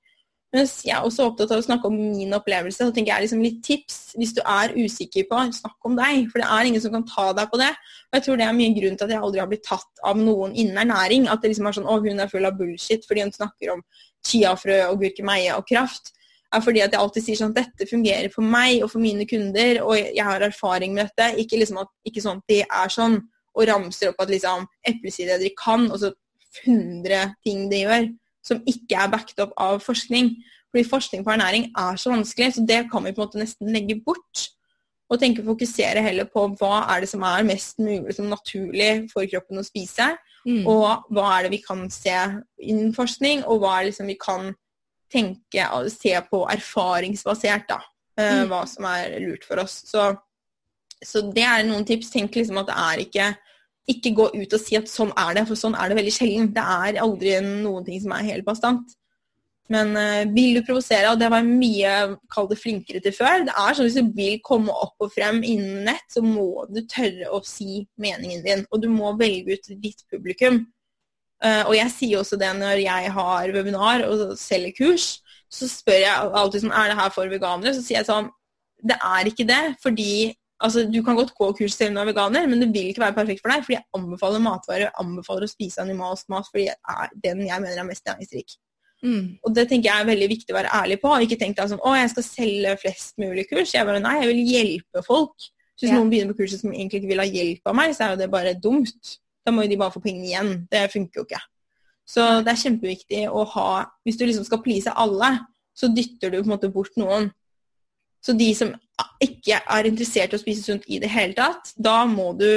[0.56, 2.80] Mens jeg er også opptatt av å snakke om min opplevelse.
[2.80, 6.30] Så tenker jeg liksom litt tips hvis du er usikker på snakk om deg.
[6.32, 7.68] For det er ingen som kan ta deg på det.
[8.08, 10.20] Og jeg tror det er mye grunn til at jeg aldri har blitt tatt av
[10.20, 11.28] noen innen ernæring.
[11.28, 13.84] At det liksom er sånn å, hun er full av bullshit fordi hun snakker om
[14.26, 16.14] chiafrø og gurkemeie og kraft.
[16.54, 19.82] Er fordi at jeg alltid sier sånn dette fungerer for meg og for mine kunder,
[19.84, 21.34] og jeg har erfaring med dette.
[21.42, 23.18] Ikke liksom at ikke sånn at det er sånn,
[23.56, 26.12] og ramser opp at liksom eplesider kan, og så
[26.62, 28.06] 100 ting det gjør
[28.46, 30.34] som ikke er backet opp av forskning.
[30.70, 33.72] Fordi forskning på ernæring er så vanskelig, så det kan vi på en måte nesten
[33.74, 34.46] legge bort.
[35.06, 39.26] Og tenke fokusere heller på hva er det som er mest mulig som naturlig for
[39.30, 40.10] kroppen å spise.
[40.46, 40.64] Mm.
[40.66, 42.14] Og hva er det vi kan se
[42.62, 44.52] innen forskning, og hva er det liksom vi kan
[45.12, 47.68] tenke se på erfaringsbasert.
[47.70, 47.80] da,
[48.18, 48.48] uh, mm.
[48.50, 49.80] Hva som er lurt for oss.
[49.86, 50.10] Så,
[51.02, 52.10] så det er noen tips.
[52.10, 53.30] Tenk liksom at det er ikke
[53.90, 56.52] ikke gå ut og si at sånn er det, for sånn er det veldig sjelden.
[56.54, 58.96] Det er aldri noen ting som er helt bastant.
[59.72, 61.92] Men uh, vil du provosere, og det var mye
[62.30, 65.40] kall det flinkere til før det er sånn Hvis du vil komme opp og frem
[65.42, 68.64] innen nett, så må du tørre å si meningen din.
[68.70, 70.62] Og du må velge ut ditt publikum.
[71.42, 75.08] Uh, og jeg sier også det når jeg har webinar og selger kurs.
[75.52, 77.74] Så spør jeg alltid sånn Er det her for veganere?
[77.76, 78.32] Så sier jeg sånn
[78.82, 79.62] Det er ikke det.
[79.82, 80.12] Fordi
[80.62, 83.04] altså, Du kan godt gå kurs selv om du er veganer, men det vil ikke
[83.04, 83.64] være perfekt for deg.
[83.64, 87.64] Fordi jeg anbefaler matvarer, jeg anbefaler å spise animalsk mat fordi det er den jeg
[87.64, 88.56] mener er mest næringsrik.
[89.04, 89.36] Mm.
[89.44, 91.12] Og det tenker jeg er veldig viktig å være ærlig på.
[91.24, 93.74] Ikke tenk deg sånn å, jeg skal selge flest mulig kurs.
[93.74, 95.36] Jeg bare nei, jeg vil hjelpe folk.
[95.76, 96.00] Så hvis yeah.
[96.00, 98.22] noen begynner på kurset som egentlig ikke vil ha hjelp av meg, så er jo
[98.22, 99.18] det bare dumt.
[99.44, 100.54] Da må jo de bare få pengene igjen.
[100.72, 101.42] Det funker jo ikke.
[102.06, 103.68] Så det er kjempeviktig å ha
[104.06, 105.32] Hvis du liksom skal please alle,
[105.76, 107.28] så dytter du på en måte bort noen.
[108.24, 108.72] Så de som
[109.22, 112.48] ikke er interessert i å spise sunt i det hele tatt, da må du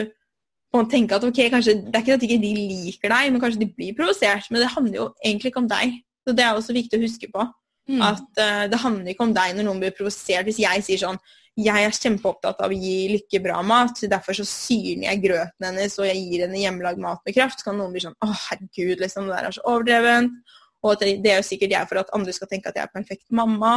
[0.89, 3.71] tenke at ok, kanskje, det er ikke at ikke de liker deg, men kanskje de
[3.73, 4.49] blir provosert.
[4.51, 5.97] Men det handler jo egentlig ikke om deg.
[6.27, 7.45] Så Det er også viktig å huske på.
[7.89, 8.01] Mm.
[8.05, 10.45] At uh, Det handler ikke om deg når noen blir provosert.
[10.45, 11.19] Hvis jeg sier sånn
[11.59, 15.97] jeg er kjempeopptatt av å gi Lykke bra mat, derfor så syrner jeg grøten hennes
[15.99, 17.59] og jeg gir henne hjemmelagd mat med kraft.
[17.59, 20.37] Så kan noen bli sånn Å, herregud, liksom, det der er så overdrevent.
[20.85, 22.93] Og det, det er jo sikkert jeg for at andre skal tenke at jeg er
[22.93, 23.73] perfekt mamma.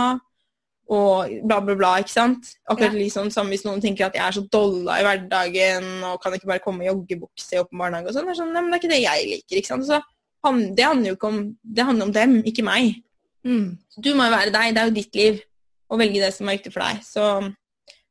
[0.93, 1.93] Og bla, bla, bla.
[2.03, 2.51] ikke sant?
[2.69, 2.99] Akkurat ja.
[2.99, 6.51] liksom som hvis noen tenker at jeg er så dolla i hverdagen og kan ikke
[6.51, 8.29] bare komme i joggebukse i barnehage og sånn.
[8.29, 9.61] Det er sånn, Nei, men det er ikke det jeg liker.
[9.61, 9.89] ikke sant?
[9.89, 10.03] Så
[10.75, 12.99] det handler jo ikke om Det handler om dem, ikke meg.
[13.47, 13.79] Mm.
[13.97, 14.75] Du må jo være deg.
[14.75, 15.41] Det er jo ditt liv.
[15.93, 17.03] Å velge det som er viktig for deg.
[17.07, 17.25] Så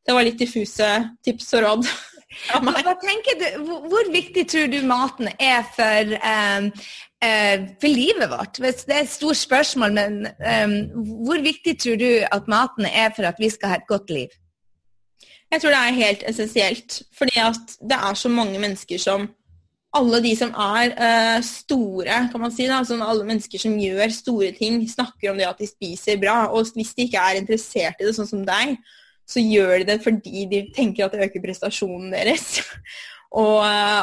[0.02, 0.90] det var litt diffuse
[1.26, 1.92] tips og råd.
[2.50, 3.46] Hva tenker du,
[3.92, 6.70] hvor, viktig tror du maten er for, um,
[7.22, 8.62] uh, for livet vårt?
[8.62, 10.78] Det er et stort spørsmål, men um,
[11.28, 14.32] hvor viktig tror du at maten er for at vi skal ha et godt liv?
[15.52, 17.02] Jeg tror det er helt essensielt.
[17.18, 19.30] Fordi at det er så mange mennesker som
[19.98, 24.14] alle de som er uh, store, kan man si, da, sånn alle mennesker som gjør
[24.16, 26.46] store ting, snakker om det at de spiser bra.
[26.48, 28.78] Og hvis de ikke er interessert i det, sånn som deg,
[29.32, 32.62] så gjør de det fordi de tenker at det øker prestasjonen deres.
[33.42, 33.62] og,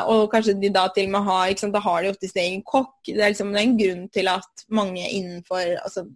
[0.09, 2.45] og, kanskje de da til og med har ikke sant, Da har de ofte sin
[2.47, 2.97] egen kokk.
[3.07, 6.07] Det er, liksom, en grunn til at mange innenfor altså,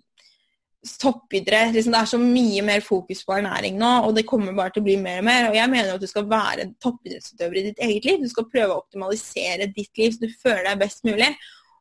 [1.02, 4.74] toppidrett liksom, Det er så mye mer fokus på ernæring nå, og det kommer bare
[4.74, 5.48] til å bli mer og mer.
[5.50, 8.22] Og jeg mener at du skal være toppidrettsutøver i ditt eget liv.
[8.22, 11.32] Du skal prøve å optimalisere ditt liv så du føler deg best mulig.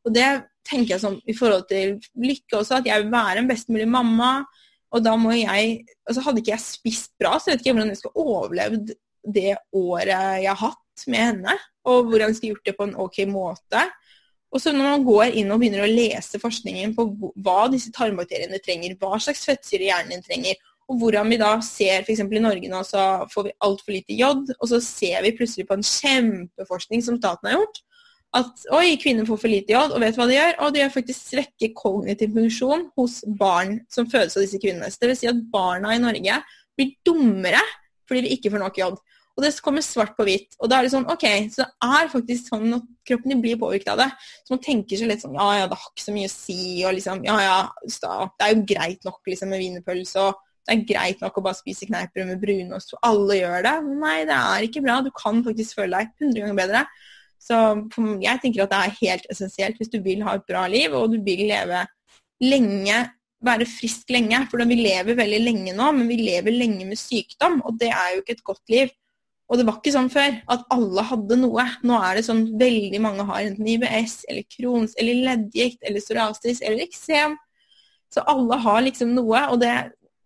[0.02, 0.28] Og det
[0.68, 3.88] tenker jeg som i forhold til lykke også, at jeg vil være en best mulig
[3.90, 4.32] mamma.
[4.92, 7.92] Og da må jeg altså Hadde ikke jeg spist bra, så vet ikke jeg hvordan
[7.94, 8.94] jeg skulle overlevd
[9.32, 11.58] det året jeg har hatt med henne.
[11.88, 13.84] Og hvordan jeg skulle gjort det på en ok måte.
[14.52, 17.06] Og så når man går inn og begynner å lese forskningen på
[17.40, 22.02] hva disse tarmbakteriene trenger, hva slags fettsyre hjernen din trenger, og hvordan vi da ser
[22.02, 22.20] f.eks.
[22.20, 25.78] i Norge nå så får vi altfor lite jod, og så ser vi plutselig på
[25.78, 27.80] en kjempeforskning som staten har gjort,
[28.32, 30.54] at oi, kvinner får for lite jod, og vet hva de gjør?
[30.64, 34.88] Og det gjør faktisk svekke kognitiv funksjon hos barn som fødes av disse kvinnene.
[34.88, 36.38] Så det vil si at barna i Norge
[36.78, 37.60] blir dummere
[38.08, 39.02] fordi de ikke får nok jod.
[39.32, 40.56] Og det kommer svart på hvitt.
[40.60, 43.60] Og da er det sånn, ok, så det er faktisk sånn at kroppen din blir
[43.60, 44.08] påvirket av det.
[44.44, 46.62] Så man tenker seg litt sånn ja ja, det har ikke så mye å si,
[46.84, 50.84] og liksom ja ja, det er jo greit nok liksom med wienerpølse, og det er
[50.92, 53.74] greit nok å bare spise kneippbrød med brunost, og alle gjør det.
[54.04, 55.00] Nei, det er ikke bra.
[55.02, 56.84] Du kan faktisk føle deg 100 ganger bedre.
[57.42, 57.58] Så
[58.22, 61.10] jeg tenker at det er helt essensielt hvis du vil ha et bra liv, og
[61.10, 61.82] du vil leve
[62.42, 63.02] lenge,
[63.42, 64.44] være frisk lenge.
[64.50, 68.14] For vi lever veldig lenge nå, men vi lever lenge med sykdom, og det er
[68.14, 68.92] jo ikke et godt liv.
[69.50, 71.64] Og det var ikke sånn før at alle hadde noe.
[71.84, 76.62] Nå er det sånn veldig mange har enten IBS eller Crohns eller leddgikt eller psoriasis
[76.62, 77.34] eller eksem.
[78.12, 79.74] Så alle har liksom noe, og det,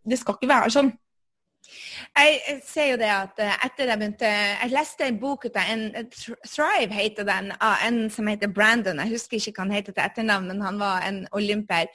[0.06, 0.92] det skal ikke være sånn.
[2.16, 5.72] Jeg ser jo det at eh, etter jeg begynte Jeg leste en bok ut av
[5.72, 5.82] en
[6.48, 9.02] Thrive heter den, av en som heter Brandon.
[9.04, 11.92] Jeg husker ikke hva han heter til etternavn, men han var en olymper.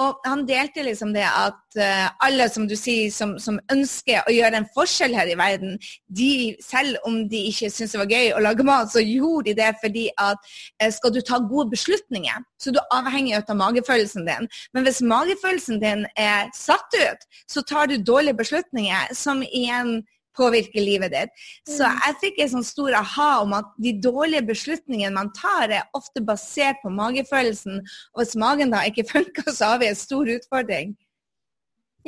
[0.00, 4.32] Og han delte liksom det at uh, alle som du sier, som, som, ønsker å
[4.32, 5.76] gjøre en forskjell her i verden,
[6.16, 6.30] de,
[6.64, 9.72] selv om de ikke syntes det var gøy å lage mat, så gjorde de det
[9.82, 14.48] fordi at uh, skal du ta gode beslutninger, så du er avhengig av magefølelsen din.
[14.74, 20.00] Men hvis magefølelsen din er satt ut, så tar du dårlige beslutninger som igjen
[20.36, 21.44] påvirke livet ditt.
[21.68, 22.00] Så mm.
[22.04, 26.22] jeg fikk en sånn stor aha om at de dårlige beslutningene man tar, er ofte
[26.24, 27.80] basert på magefølelsen.
[28.14, 30.96] Og hvis magen da ikke funker, så har vi en stor utfordring.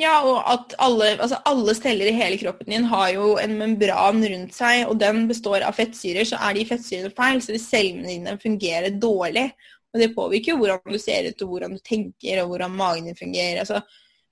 [0.01, 4.23] Ja, og at alle, altså alle steller i hele kroppen din har jo en membran
[4.25, 6.25] rundt seg, og den består av fettsyrer.
[6.25, 9.51] Så er de fettsyrene feil, så vil cellene dine fungere dårlig.
[9.93, 13.11] Og det påvirker jo hvordan du ser ut, og hvordan du tenker, og hvordan magen
[13.11, 13.59] din fungerer.
[13.61, 13.83] altså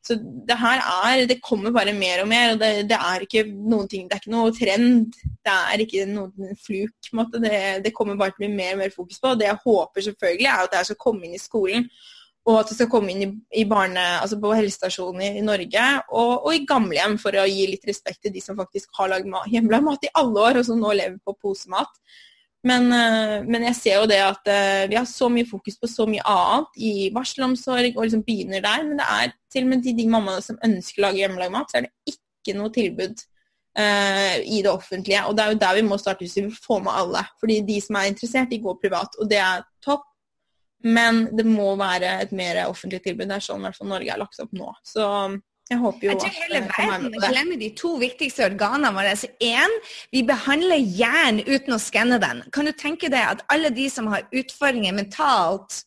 [0.02, 2.54] så det her er Det kommer bare mer og mer.
[2.54, 5.20] og Det, det er ikke noen ting, det er ikke noe trend.
[5.46, 7.12] Det er ikke noen fluk.
[7.38, 9.30] Det, det, kommer bare til å bli mer og mer fokus på.
[9.30, 11.86] og Det jeg håper selvfølgelig, er at det skal komme inn i skolen.
[12.50, 13.30] Og at det skal komme inn i,
[13.62, 17.86] i barne, altså på helsestasjoner i, Norge og, og, i gamlehjem, for å gi litt
[17.86, 20.96] respekt til de som faktisk har lagd hjemmelagd mat i alle år, og som nå
[20.98, 22.02] lever på posemat.
[22.64, 25.90] Men, eh, men, jeg ser jo det at eh, vi har så mye fokus på
[25.90, 28.86] så mye annet i barselomsorg og liksom begynner der.
[28.86, 31.72] Men det er til og med til de mammaene som ønsker å lage hjemmelagd mat,
[31.72, 33.26] så er det ikke noe tilbud
[33.78, 35.26] uh, i det offentlige.
[35.26, 37.26] Og det er jo der vi må starte hvis vi vil få med alle.
[37.42, 39.18] Fordi de som er interessert, de går privat.
[39.22, 40.06] Og det er topp.
[40.82, 43.28] Men det må være et mer offentlig tilbud.
[43.30, 44.72] Det er sånn i hvert fall Norge er lagt opp nå.
[44.86, 45.06] Så
[45.72, 49.14] jeg håper jo jeg tror hele verden glemmer de to viktigste organene våre.
[49.44, 49.78] Én,
[50.12, 52.44] vi behandler hjernen uten å skanne den.
[52.52, 55.84] Kan du tenke deg at alle de som har utfordringer mentalt,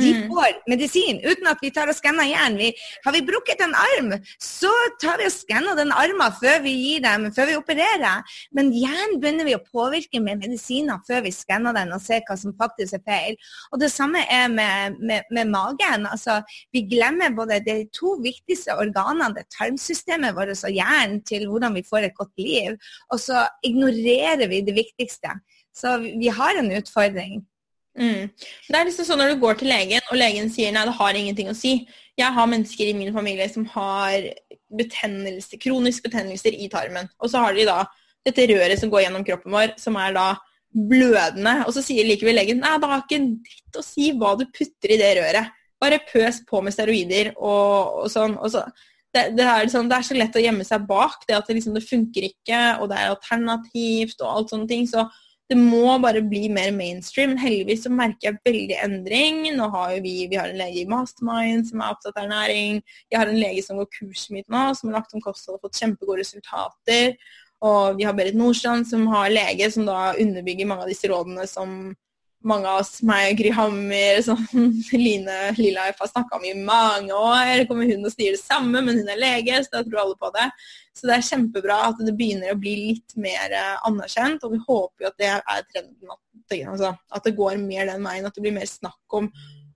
[0.00, 0.26] de mm.
[0.30, 2.58] får medisin uten at vi tar og skanner hjernen.
[2.60, 2.70] Vi,
[3.04, 4.70] har vi brukket en arm, så
[5.02, 8.24] tar vi og skanner den armen før vi gir dem, før vi opererer.
[8.56, 12.36] Men hjernen begynner vi å påvirke med medisiner før vi skanner den og ser hva
[12.40, 13.38] som faktisk er feil.
[13.72, 16.08] Og det samme er med, med, med magen.
[16.10, 16.40] Altså,
[16.74, 21.86] vi glemmer både de to viktigste organene, det tarmsystemet vårt og hjernen, til hvordan vi
[21.86, 22.76] får et godt liv.
[23.12, 25.36] Og så ignorerer vi det viktigste.
[25.76, 27.40] Så vi har en utfordring.
[27.98, 28.30] Mm.
[28.68, 31.18] Det er liksom sånn når du går til legen, og legen sier nei, det har
[31.18, 31.74] ingenting å si.
[32.20, 34.28] Jeg har mennesker i min familie som har
[34.78, 37.10] betennelse, kronisk betennelser i tarmen.
[37.18, 37.82] Og så har de da
[38.26, 40.28] dette røret som går gjennom kroppen vår, som er da
[40.70, 41.56] blødende.
[41.66, 44.46] Og så sier likevel legen nei, det har ikke en dritt å si hva du
[44.54, 45.56] putter i det røret.
[45.80, 48.36] Bare pøs på med steroider og, og sånn.
[48.38, 48.66] Og så,
[49.14, 51.56] det, det, er sånn, det, er så lett å gjemme seg bak det at det,
[51.58, 54.86] liksom, det funker ikke, og det er alternativt og alt sånne ting.
[54.90, 55.08] Så
[55.50, 57.32] det må bare bli mer mainstream.
[57.34, 59.40] Men heldigvis så merker jeg veldig endring.
[59.58, 62.78] Nå har jo vi, vi har en lege i Mastermind som er opptatt av ernæring.
[63.10, 65.66] Jeg har en lege som går kurset mitt nå, som har lagt om kosthold og
[65.66, 67.16] fått kjempegode resultater.
[67.66, 71.44] Og vi har Berit Nordstrand som har lege som da underbygger mange av disse rådene
[71.50, 71.90] som
[72.46, 74.44] mange av oss, meg Gry Hammer, sånn,
[74.96, 77.66] Line Lilleif har snakka om i mange år.
[77.68, 80.32] kommer hun og sier det samme, men hun er lege, så da tror alle på
[80.36, 80.48] det.
[80.96, 84.60] Så det er kjempebra at det begynner å bli litt mer eh, anerkjent, og vi
[84.64, 86.18] håper jo at det er trenden.
[86.50, 89.30] Altså, at det går mer den veien, at det blir mer snakk om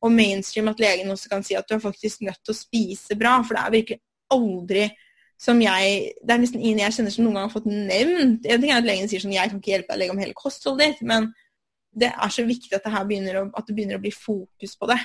[0.05, 3.17] og mainstream, at legen også kan si at du er faktisk nødt til å spise
[3.17, 3.39] bra.
[3.41, 4.01] For det er virkelig
[4.35, 4.89] aldri
[5.45, 8.45] som jeg Det er nesten ingen jeg kjenner som noen gang har fått nevnt.
[8.47, 10.21] En ting er at legen sier sånn Jeg kan ikke hjelpe deg å legge om
[10.23, 11.33] hele kostholdet ditt, men
[11.95, 14.91] det er så viktig at det, begynner å, at det begynner å bli fokus på
[14.91, 15.03] det.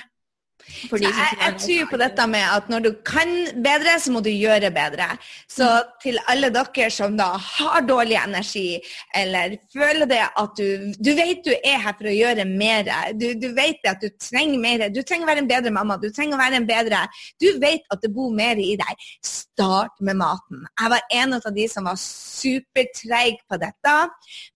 [0.92, 3.30] jeg, jeg tror på dette med at når du kan
[3.64, 5.06] bedre, så må du gjøre bedre.
[5.48, 5.94] Så mm.
[6.02, 8.80] til alle dere som da har dårlig energi,
[9.16, 12.90] eller føler det at du Du vet du er her for å gjøre mer.
[13.16, 14.86] Du, du vet at du trenger mer.
[14.92, 15.98] Du trenger å være en bedre mamma.
[16.00, 17.04] Du trenger å være en bedre
[17.40, 19.10] Du vet at det bor mer i deg.
[19.26, 20.66] Start med maten.
[20.76, 23.96] Jeg var en av de som var supertreig på dette,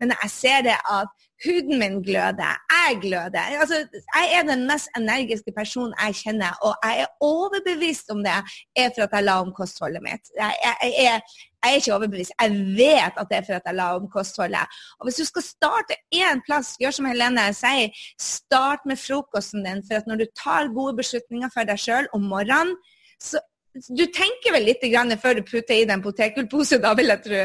[0.01, 1.13] men jeg ser det at
[1.45, 2.55] Huden min gløder.
[2.75, 3.45] Jeg gløder.
[3.63, 3.77] Altså,
[4.17, 8.33] jeg er den mest energiske personen jeg kjenner, og jeg er overbevist om det
[8.83, 10.25] er for at jeg la om kostholdet mitt.
[10.39, 11.23] Jeg, jeg, jeg, jeg,
[11.63, 12.33] er, ikke overbevist.
[12.41, 14.77] Jeg vet at det er for at jeg la om kostholdet.
[14.99, 19.83] Og Hvis du skal starte én plass, gjør som Helene sier, start med frokosten din.
[19.89, 22.77] For at når du tar gode beslutninger for deg sjøl om morgenen,
[23.23, 23.43] så
[23.75, 24.85] du tenker vel litt
[25.23, 27.41] før du putter i deg en potetgullpose, da vil jeg tro.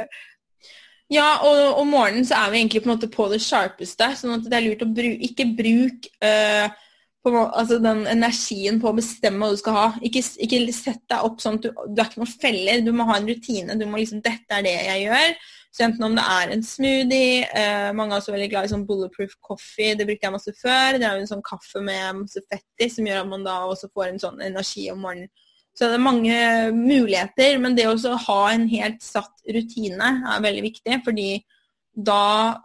[1.10, 4.12] Ja, og om morgenen så er vi egentlig på en måte på det sharpeste.
[4.16, 6.70] sånn at det er lurt å bru ikke bruke uh,
[7.26, 9.88] altså den energien på å bestemme hva du skal ha.
[10.06, 12.84] Ikke, ikke sett deg opp sånn at du, du er ikke noen feller.
[12.86, 13.78] Du må ha en rutine.
[13.80, 15.34] Du må liksom Dette er det jeg gjør.
[15.74, 18.86] Så enten om det er en smoothie uh, Mange er også veldig glad i sånn
[18.90, 19.98] bulletproof coffee.
[19.98, 20.98] Det brukte jeg masse før.
[20.98, 23.60] Det er jo en sånn kaffe med masse fett i som gjør at man da
[23.66, 25.34] også får en sånn energi om morgenen.
[25.80, 26.38] Så det er mange
[26.76, 30.98] muligheter, men det å ha en helt satt rutine er veldig viktig.
[31.06, 31.30] Fordi
[31.96, 32.58] da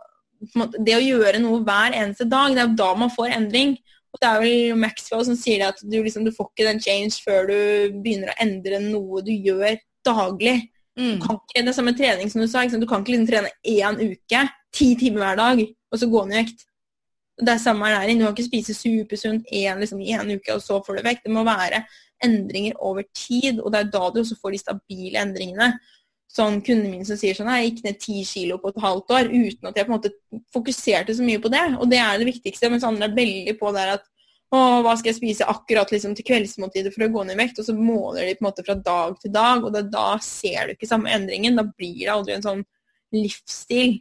[0.83, 3.79] Det å gjøre noe hver eneste dag, det er da man får endring.
[4.13, 7.23] Og det er vel Maxwell som sier at du, liksom, du får ikke den change
[7.25, 7.57] før du
[8.03, 10.59] begynner å endre noe du gjør daglig.
[10.99, 11.17] Mm.
[11.17, 12.67] Du kan ikke, det er samme trening som du sa.
[12.67, 16.37] Du kan ikke liksom trene én uke, ti timer hver dag, og så gå ned
[16.37, 16.67] i vekt.
[17.41, 18.21] Det er samme ernæring.
[18.21, 21.25] Du kan ikke spise supersunt én liksom, uke, og så får du vekt.
[21.25, 21.87] Det må være
[22.25, 25.75] endringer over tid, og det er da du også får de stabile endringene.
[26.35, 29.29] Sånn Kundene mine som sier sånn jeg gikk ned ti kilo på et halvt år
[29.31, 30.11] uten at jeg på en måte
[30.55, 31.63] fokuserte så mye på det.
[31.79, 32.71] Og det er det viktigste.
[32.73, 34.09] Mens andre er veldig på der at
[34.55, 37.61] å, hva skal jeg spise akkurat liksom, til kveldsmåltidet for å gå ned i vekt?
[37.61, 40.67] Og så måler de på en måte fra dag til dag, og det, da ser
[40.69, 41.59] du ikke samme endringen.
[41.59, 42.65] Da blir det aldri en sånn
[43.15, 43.97] livsstil.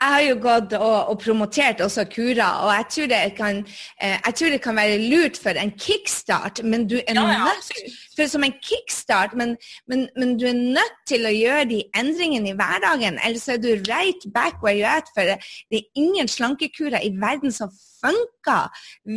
[0.00, 3.60] Jeg har jo gått og, og promotert også Kura, og jeg tror, kan,
[4.00, 7.72] eh, jeg tror, det kan, være lurt for en kickstart, men du er ja, nødt
[8.16, 9.56] for som en kickstart, men,
[9.90, 13.72] men, men, du er nødt til å gjøre de endringene i hverdagen, ellers er du
[13.90, 15.10] right back where you're at.
[15.14, 17.72] For det er ingen slankekurer i verden som
[18.02, 18.70] funker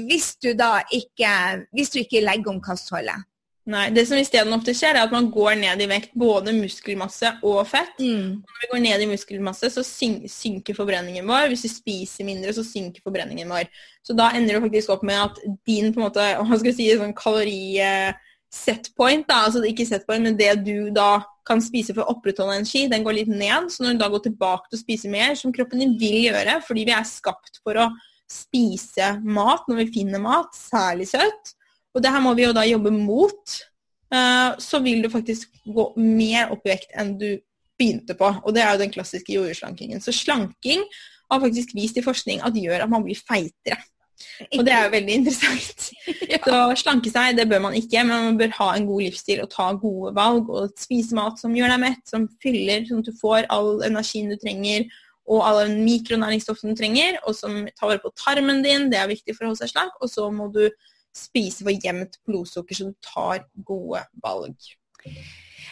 [0.08, 1.32] hvis du da ikke,
[1.76, 3.28] hvis du ikke legger om kostholdet.
[3.68, 7.34] Nei, det som isteden ofte skjer, er at man går ned i vekt, både muskelmasse
[7.44, 7.98] og fett.
[8.00, 8.38] Mm.
[8.40, 11.50] Når vi går ned i muskelmasse, så synker forbrenningen vår.
[11.52, 13.68] Hvis vi spiser mindre, så synker forbrenningen vår.
[14.08, 16.78] Så da ender du faktisk opp med at din på en måte, hva skal jeg
[16.80, 17.60] si, sånn kalori
[18.54, 22.86] setpoint, da, altså ikke setpoint, men det du da kan spise for å opprettholde energi,
[22.88, 23.68] den går litt ned.
[23.74, 26.62] Så når du da går tilbake til å spise mer, som kroppen din vil gjøre,
[26.64, 27.92] fordi vi er skapt for å
[28.32, 31.57] spise mat når vi finner mat, særlig søtt.
[31.98, 33.58] Og det her må vi jo da jobbe mot.
[34.14, 37.30] Uh, så vil du faktisk gå mer opp i vekt enn du
[37.78, 38.30] begynte på.
[38.46, 40.02] Og det er jo den klassiske jordslankingen.
[40.04, 40.86] Så slanking
[41.28, 43.82] har faktisk vist i forskning at gjør at man blir feitere.
[44.58, 45.90] Og det er jo veldig interessant.
[46.32, 46.40] ja.
[46.42, 49.52] Så slanke seg, det bør man ikke, men man bør ha en god livsstil og
[49.54, 53.20] ta gode valg og spise mat som gjør deg mett, som fyller, sånn at du
[53.20, 54.88] får all energien du trenger
[55.28, 59.36] og alle mikronæringsstoffene du trenger, og som tar vare på tarmen din, det er viktig
[59.36, 59.98] for å holde seg slank.
[60.00, 60.64] Og så må du
[61.18, 64.72] spise for jevnt blodsukker, så du tar gode valg.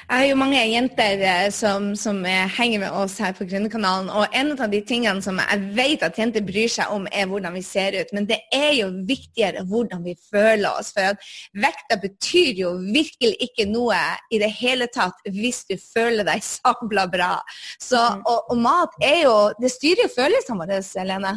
[0.05, 4.11] Jeg har jo mange jenter eh, som, som henger med oss her på Grønnekanalen.
[4.13, 7.55] Og en av de tingene som jeg vet at jenter bryr seg om, er hvordan
[7.57, 8.11] vi ser ut.
[8.13, 10.91] Men det er jo viktigere hvordan vi føler oss.
[10.93, 11.17] For
[11.57, 13.97] vekta betyr jo virkelig ikke noe
[14.29, 17.33] i det hele tatt hvis du føler deg sabla bra.
[17.79, 18.21] Så, mm.
[18.29, 21.33] og, og, mat er jo Det styrer jo følelsene våre, Lene.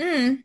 [0.00, 0.40] Mm,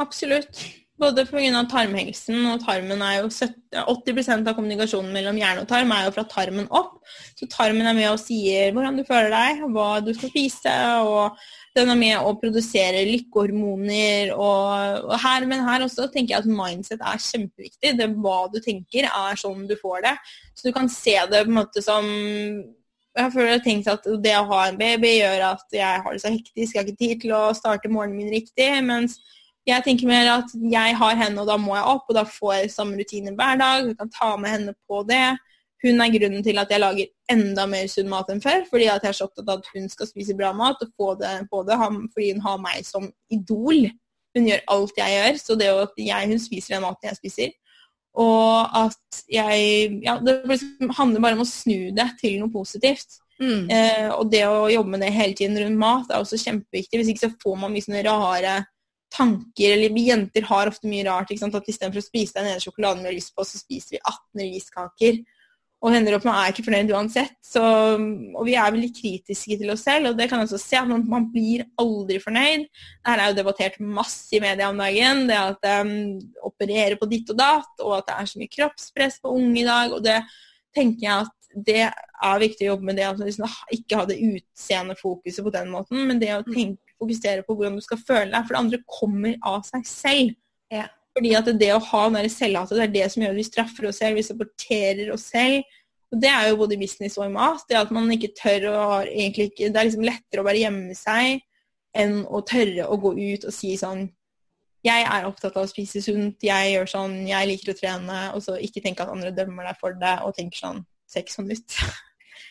[0.00, 0.60] absolutt.
[0.98, 1.62] Både pga.
[1.70, 3.54] tarmhelsen, og tarmen er jo 70,
[3.86, 6.96] 80% av kommunikasjonen mellom hjerne og tarm er jo fra tarmen opp.
[7.38, 10.74] Så tarmen er med og sier hvordan du føler deg, hva du skal spise,
[11.06, 11.38] og
[11.78, 14.32] den er med å produsere lykkehormoner.
[14.34, 17.94] Og, og her, men her også tenker jeg at mindset er kjempeviktig.
[18.00, 20.16] Det hva du tenker, er sånn du får det.
[20.58, 22.10] Så du kan se det på en måte som
[23.18, 26.22] jeg føler jeg tenkt at det å ha en baby gjør at jeg har det
[26.22, 28.68] så hektisk, jeg har ikke tid til å starte morgenen min riktig.
[28.86, 29.18] mens
[29.68, 32.54] jeg tenker mer at jeg har henne, og da må jeg opp, og da får
[32.56, 33.84] jeg samme rutine hver dag.
[33.86, 35.36] Jeg kan ta med henne på det.
[35.84, 38.64] Hun er grunnen til at jeg lager enda mer sunn mat enn før.
[38.70, 41.12] Fordi at jeg er så opptatt av at hun skal spise bra mat og få
[41.20, 41.78] det på det,
[42.14, 43.86] fordi hun har meg som idol.
[44.36, 47.54] Hun gjør alt jeg gjør, så det at jeg, hun spiser den maten jeg spiser.
[48.18, 53.20] Og at jeg Ja, det liksom handler bare om å snu det til noe positivt.
[53.38, 53.68] Mm.
[53.70, 56.98] Eh, og det å jobbe med det hele tiden rundt mat er også kjempeviktig.
[56.98, 58.56] Hvis ikke så får man mye sånne rare
[59.14, 61.30] tanker eller Vi jenter har ofte mye rart.
[61.30, 63.96] ikke sant, at Istedenfor å spise den ene sjokoladen vi har lyst på, så spiser
[63.96, 65.20] vi 18 riskaker.
[65.78, 67.36] Og hender opp med er ikke fornøyd uansett.
[67.44, 70.80] Så, og vi er veldig kritiske til oss selv, og det kan jeg også se.
[70.80, 72.66] at Man, man blir aldri fornøyd.
[72.66, 75.24] Dette er jo debattert masse i media om dagen.
[75.30, 76.18] Det at um,
[76.50, 79.68] opererer på ditt og datt, og at det er så mye kroppspress på unge i
[79.68, 79.94] dag.
[79.94, 80.18] Og det
[80.74, 81.34] tenker jeg at
[81.68, 83.06] det er viktig å jobbe med det.
[83.06, 83.46] at liksom,
[83.78, 86.52] Ikke ha det utseendefokuset på den måten, men det å mm.
[86.52, 88.44] tenke fokusere på hvordan du skal føle deg.
[88.44, 90.36] For det andre kommer av seg selv.
[90.72, 90.86] Ja.
[91.16, 93.88] Fordi at det å ha den selvhatet, det er det som gjør at vi straffer
[93.88, 95.66] oss selv, vi saboterer oss selv.
[96.12, 97.64] Og Det er jo både i business og i mat.
[97.68, 100.94] Det at man ikke tør å egentlig ikke, Det er liksom lettere å bare gjemme
[100.96, 101.42] seg
[101.98, 104.06] enn å tørre å gå ut og si sånn
[104.86, 108.44] Jeg er opptatt av å spise sunt, jeg gjør sånn, jeg liker å trene, og
[108.44, 111.50] så ikke tenke at andre dømmer deg for det, og tenker sånn Ser ikke sånn
[111.50, 111.74] ut.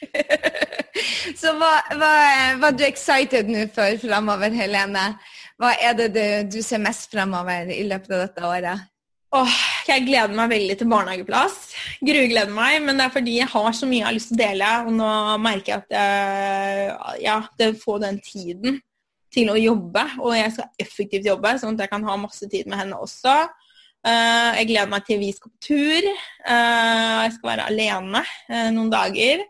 [1.39, 2.11] Så hva, hva,
[2.57, 5.09] hva er du excited nå for fremover, Helene?
[5.57, 6.23] Hva er det du,
[6.57, 8.85] du ser mest fremover i løpet av dette året?
[9.35, 9.55] Åh,
[9.89, 11.55] jeg gleder meg veldig til barnehageplass.
[11.99, 14.43] Grugleder meg, men det er fordi jeg har så mye jeg har lyst til å
[14.43, 14.69] dele.
[14.87, 15.09] Og nå
[15.43, 18.79] merker jeg at jeg ja, det får den tiden
[19.33, 20.05] til å jobbe.
[20.23, 23.35] Og jeg skal effektivt jobbe, sånn at jeg kan ha masse tid med henne også.
[24.07, 26.09] Uh, jeg gleder meg til vi skal på tur.
[26.47, 29.43] Uh, jeg skal være alene uh, noen dager.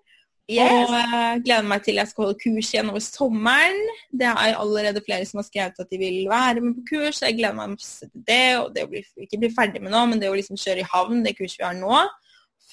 [0.48, 0.88] Yes.
[0.88, 3.82] Og jeg gleder meg til jeg skal holde kurs igjen over sommeren.
[4.16, 7.20] Det er allerede flere som har skrevet at de vil være med på kurs.
[7.20, 8.46] Jeg gleder meg masse til det.
[8.62, 10.88] Og det å bli, ikke bli ferdig med nå, men det å liksom kjøre i
[10.94, 12.06] havn, det kurset vi har nå.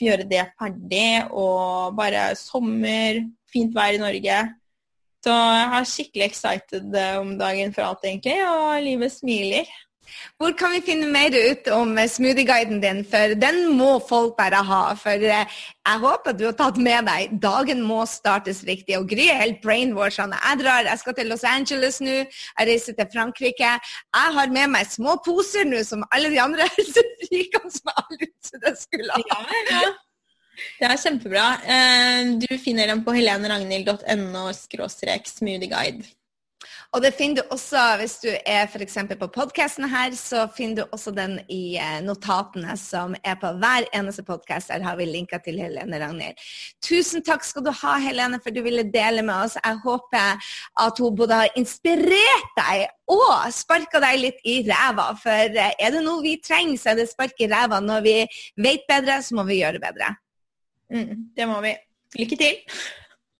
[0.05, 1.09] Gjøre det ferdig.
[1.35, 4.39] Og bare sommer, fint vær i Norge.
[5.25, 8.39] Så jeg er skikkelig excited om dagen for alt, egentlig.
[8.45, 9.75] Og livet smiler.
[10.39, 14.83] Hvor kan vi finne mer ut om smoothieguiden din, for den må folk bare ha.
[14.99, 18.99] For eh, jeg håper du har tatt med deg 'Dagen må startes riktig'.
[18.99, 20.39] Og Gry er helt brainwashende.
[20.49, 23.75] Jeg drar, jeg skal til Los Angeles nå, jeg reiser til Frankrike.
[23.75, 28.75] Jeg har med meg små poser nå som alle de andre helsefrikene som til det
[28.81, 29.45] skulle ha.
[29.71, 29.95] Ja, ja.
[30.79, 31.47] Det er kjempebra.
[31.75, 36.05] Eh, du finner dem på heleneragnhild.no smoothieguide.
[36.95, 39.01] Og det finner du også hvis du er f.eks.
[39.18, 43.88] på podkasten her, så finner du også den i eh, notatene som er på hver
[43.99, 44.70] eneste podkast.
[44.70, 46.38] Der har vi linka til Helene Ragnhild.
[46.86, 49.59] Tusen takk skal du ha, Helene, for du ville dele med oss.
[49.59, 50.55] Jeg håper
[50.86, 55.11] at hun både har inspirert deg og sparka deg litt i ræva.
[55.18, 57.82] For eh, er det noe vi trenger, så er det spark i ræva.
[57.82, 58.18] Når vi
[58.68, 60.14] vet bedre, så må vi gjøre bedre.
[60.95, 61.74] Mm, det må vi.
[62.22, 62.61] Lykke til.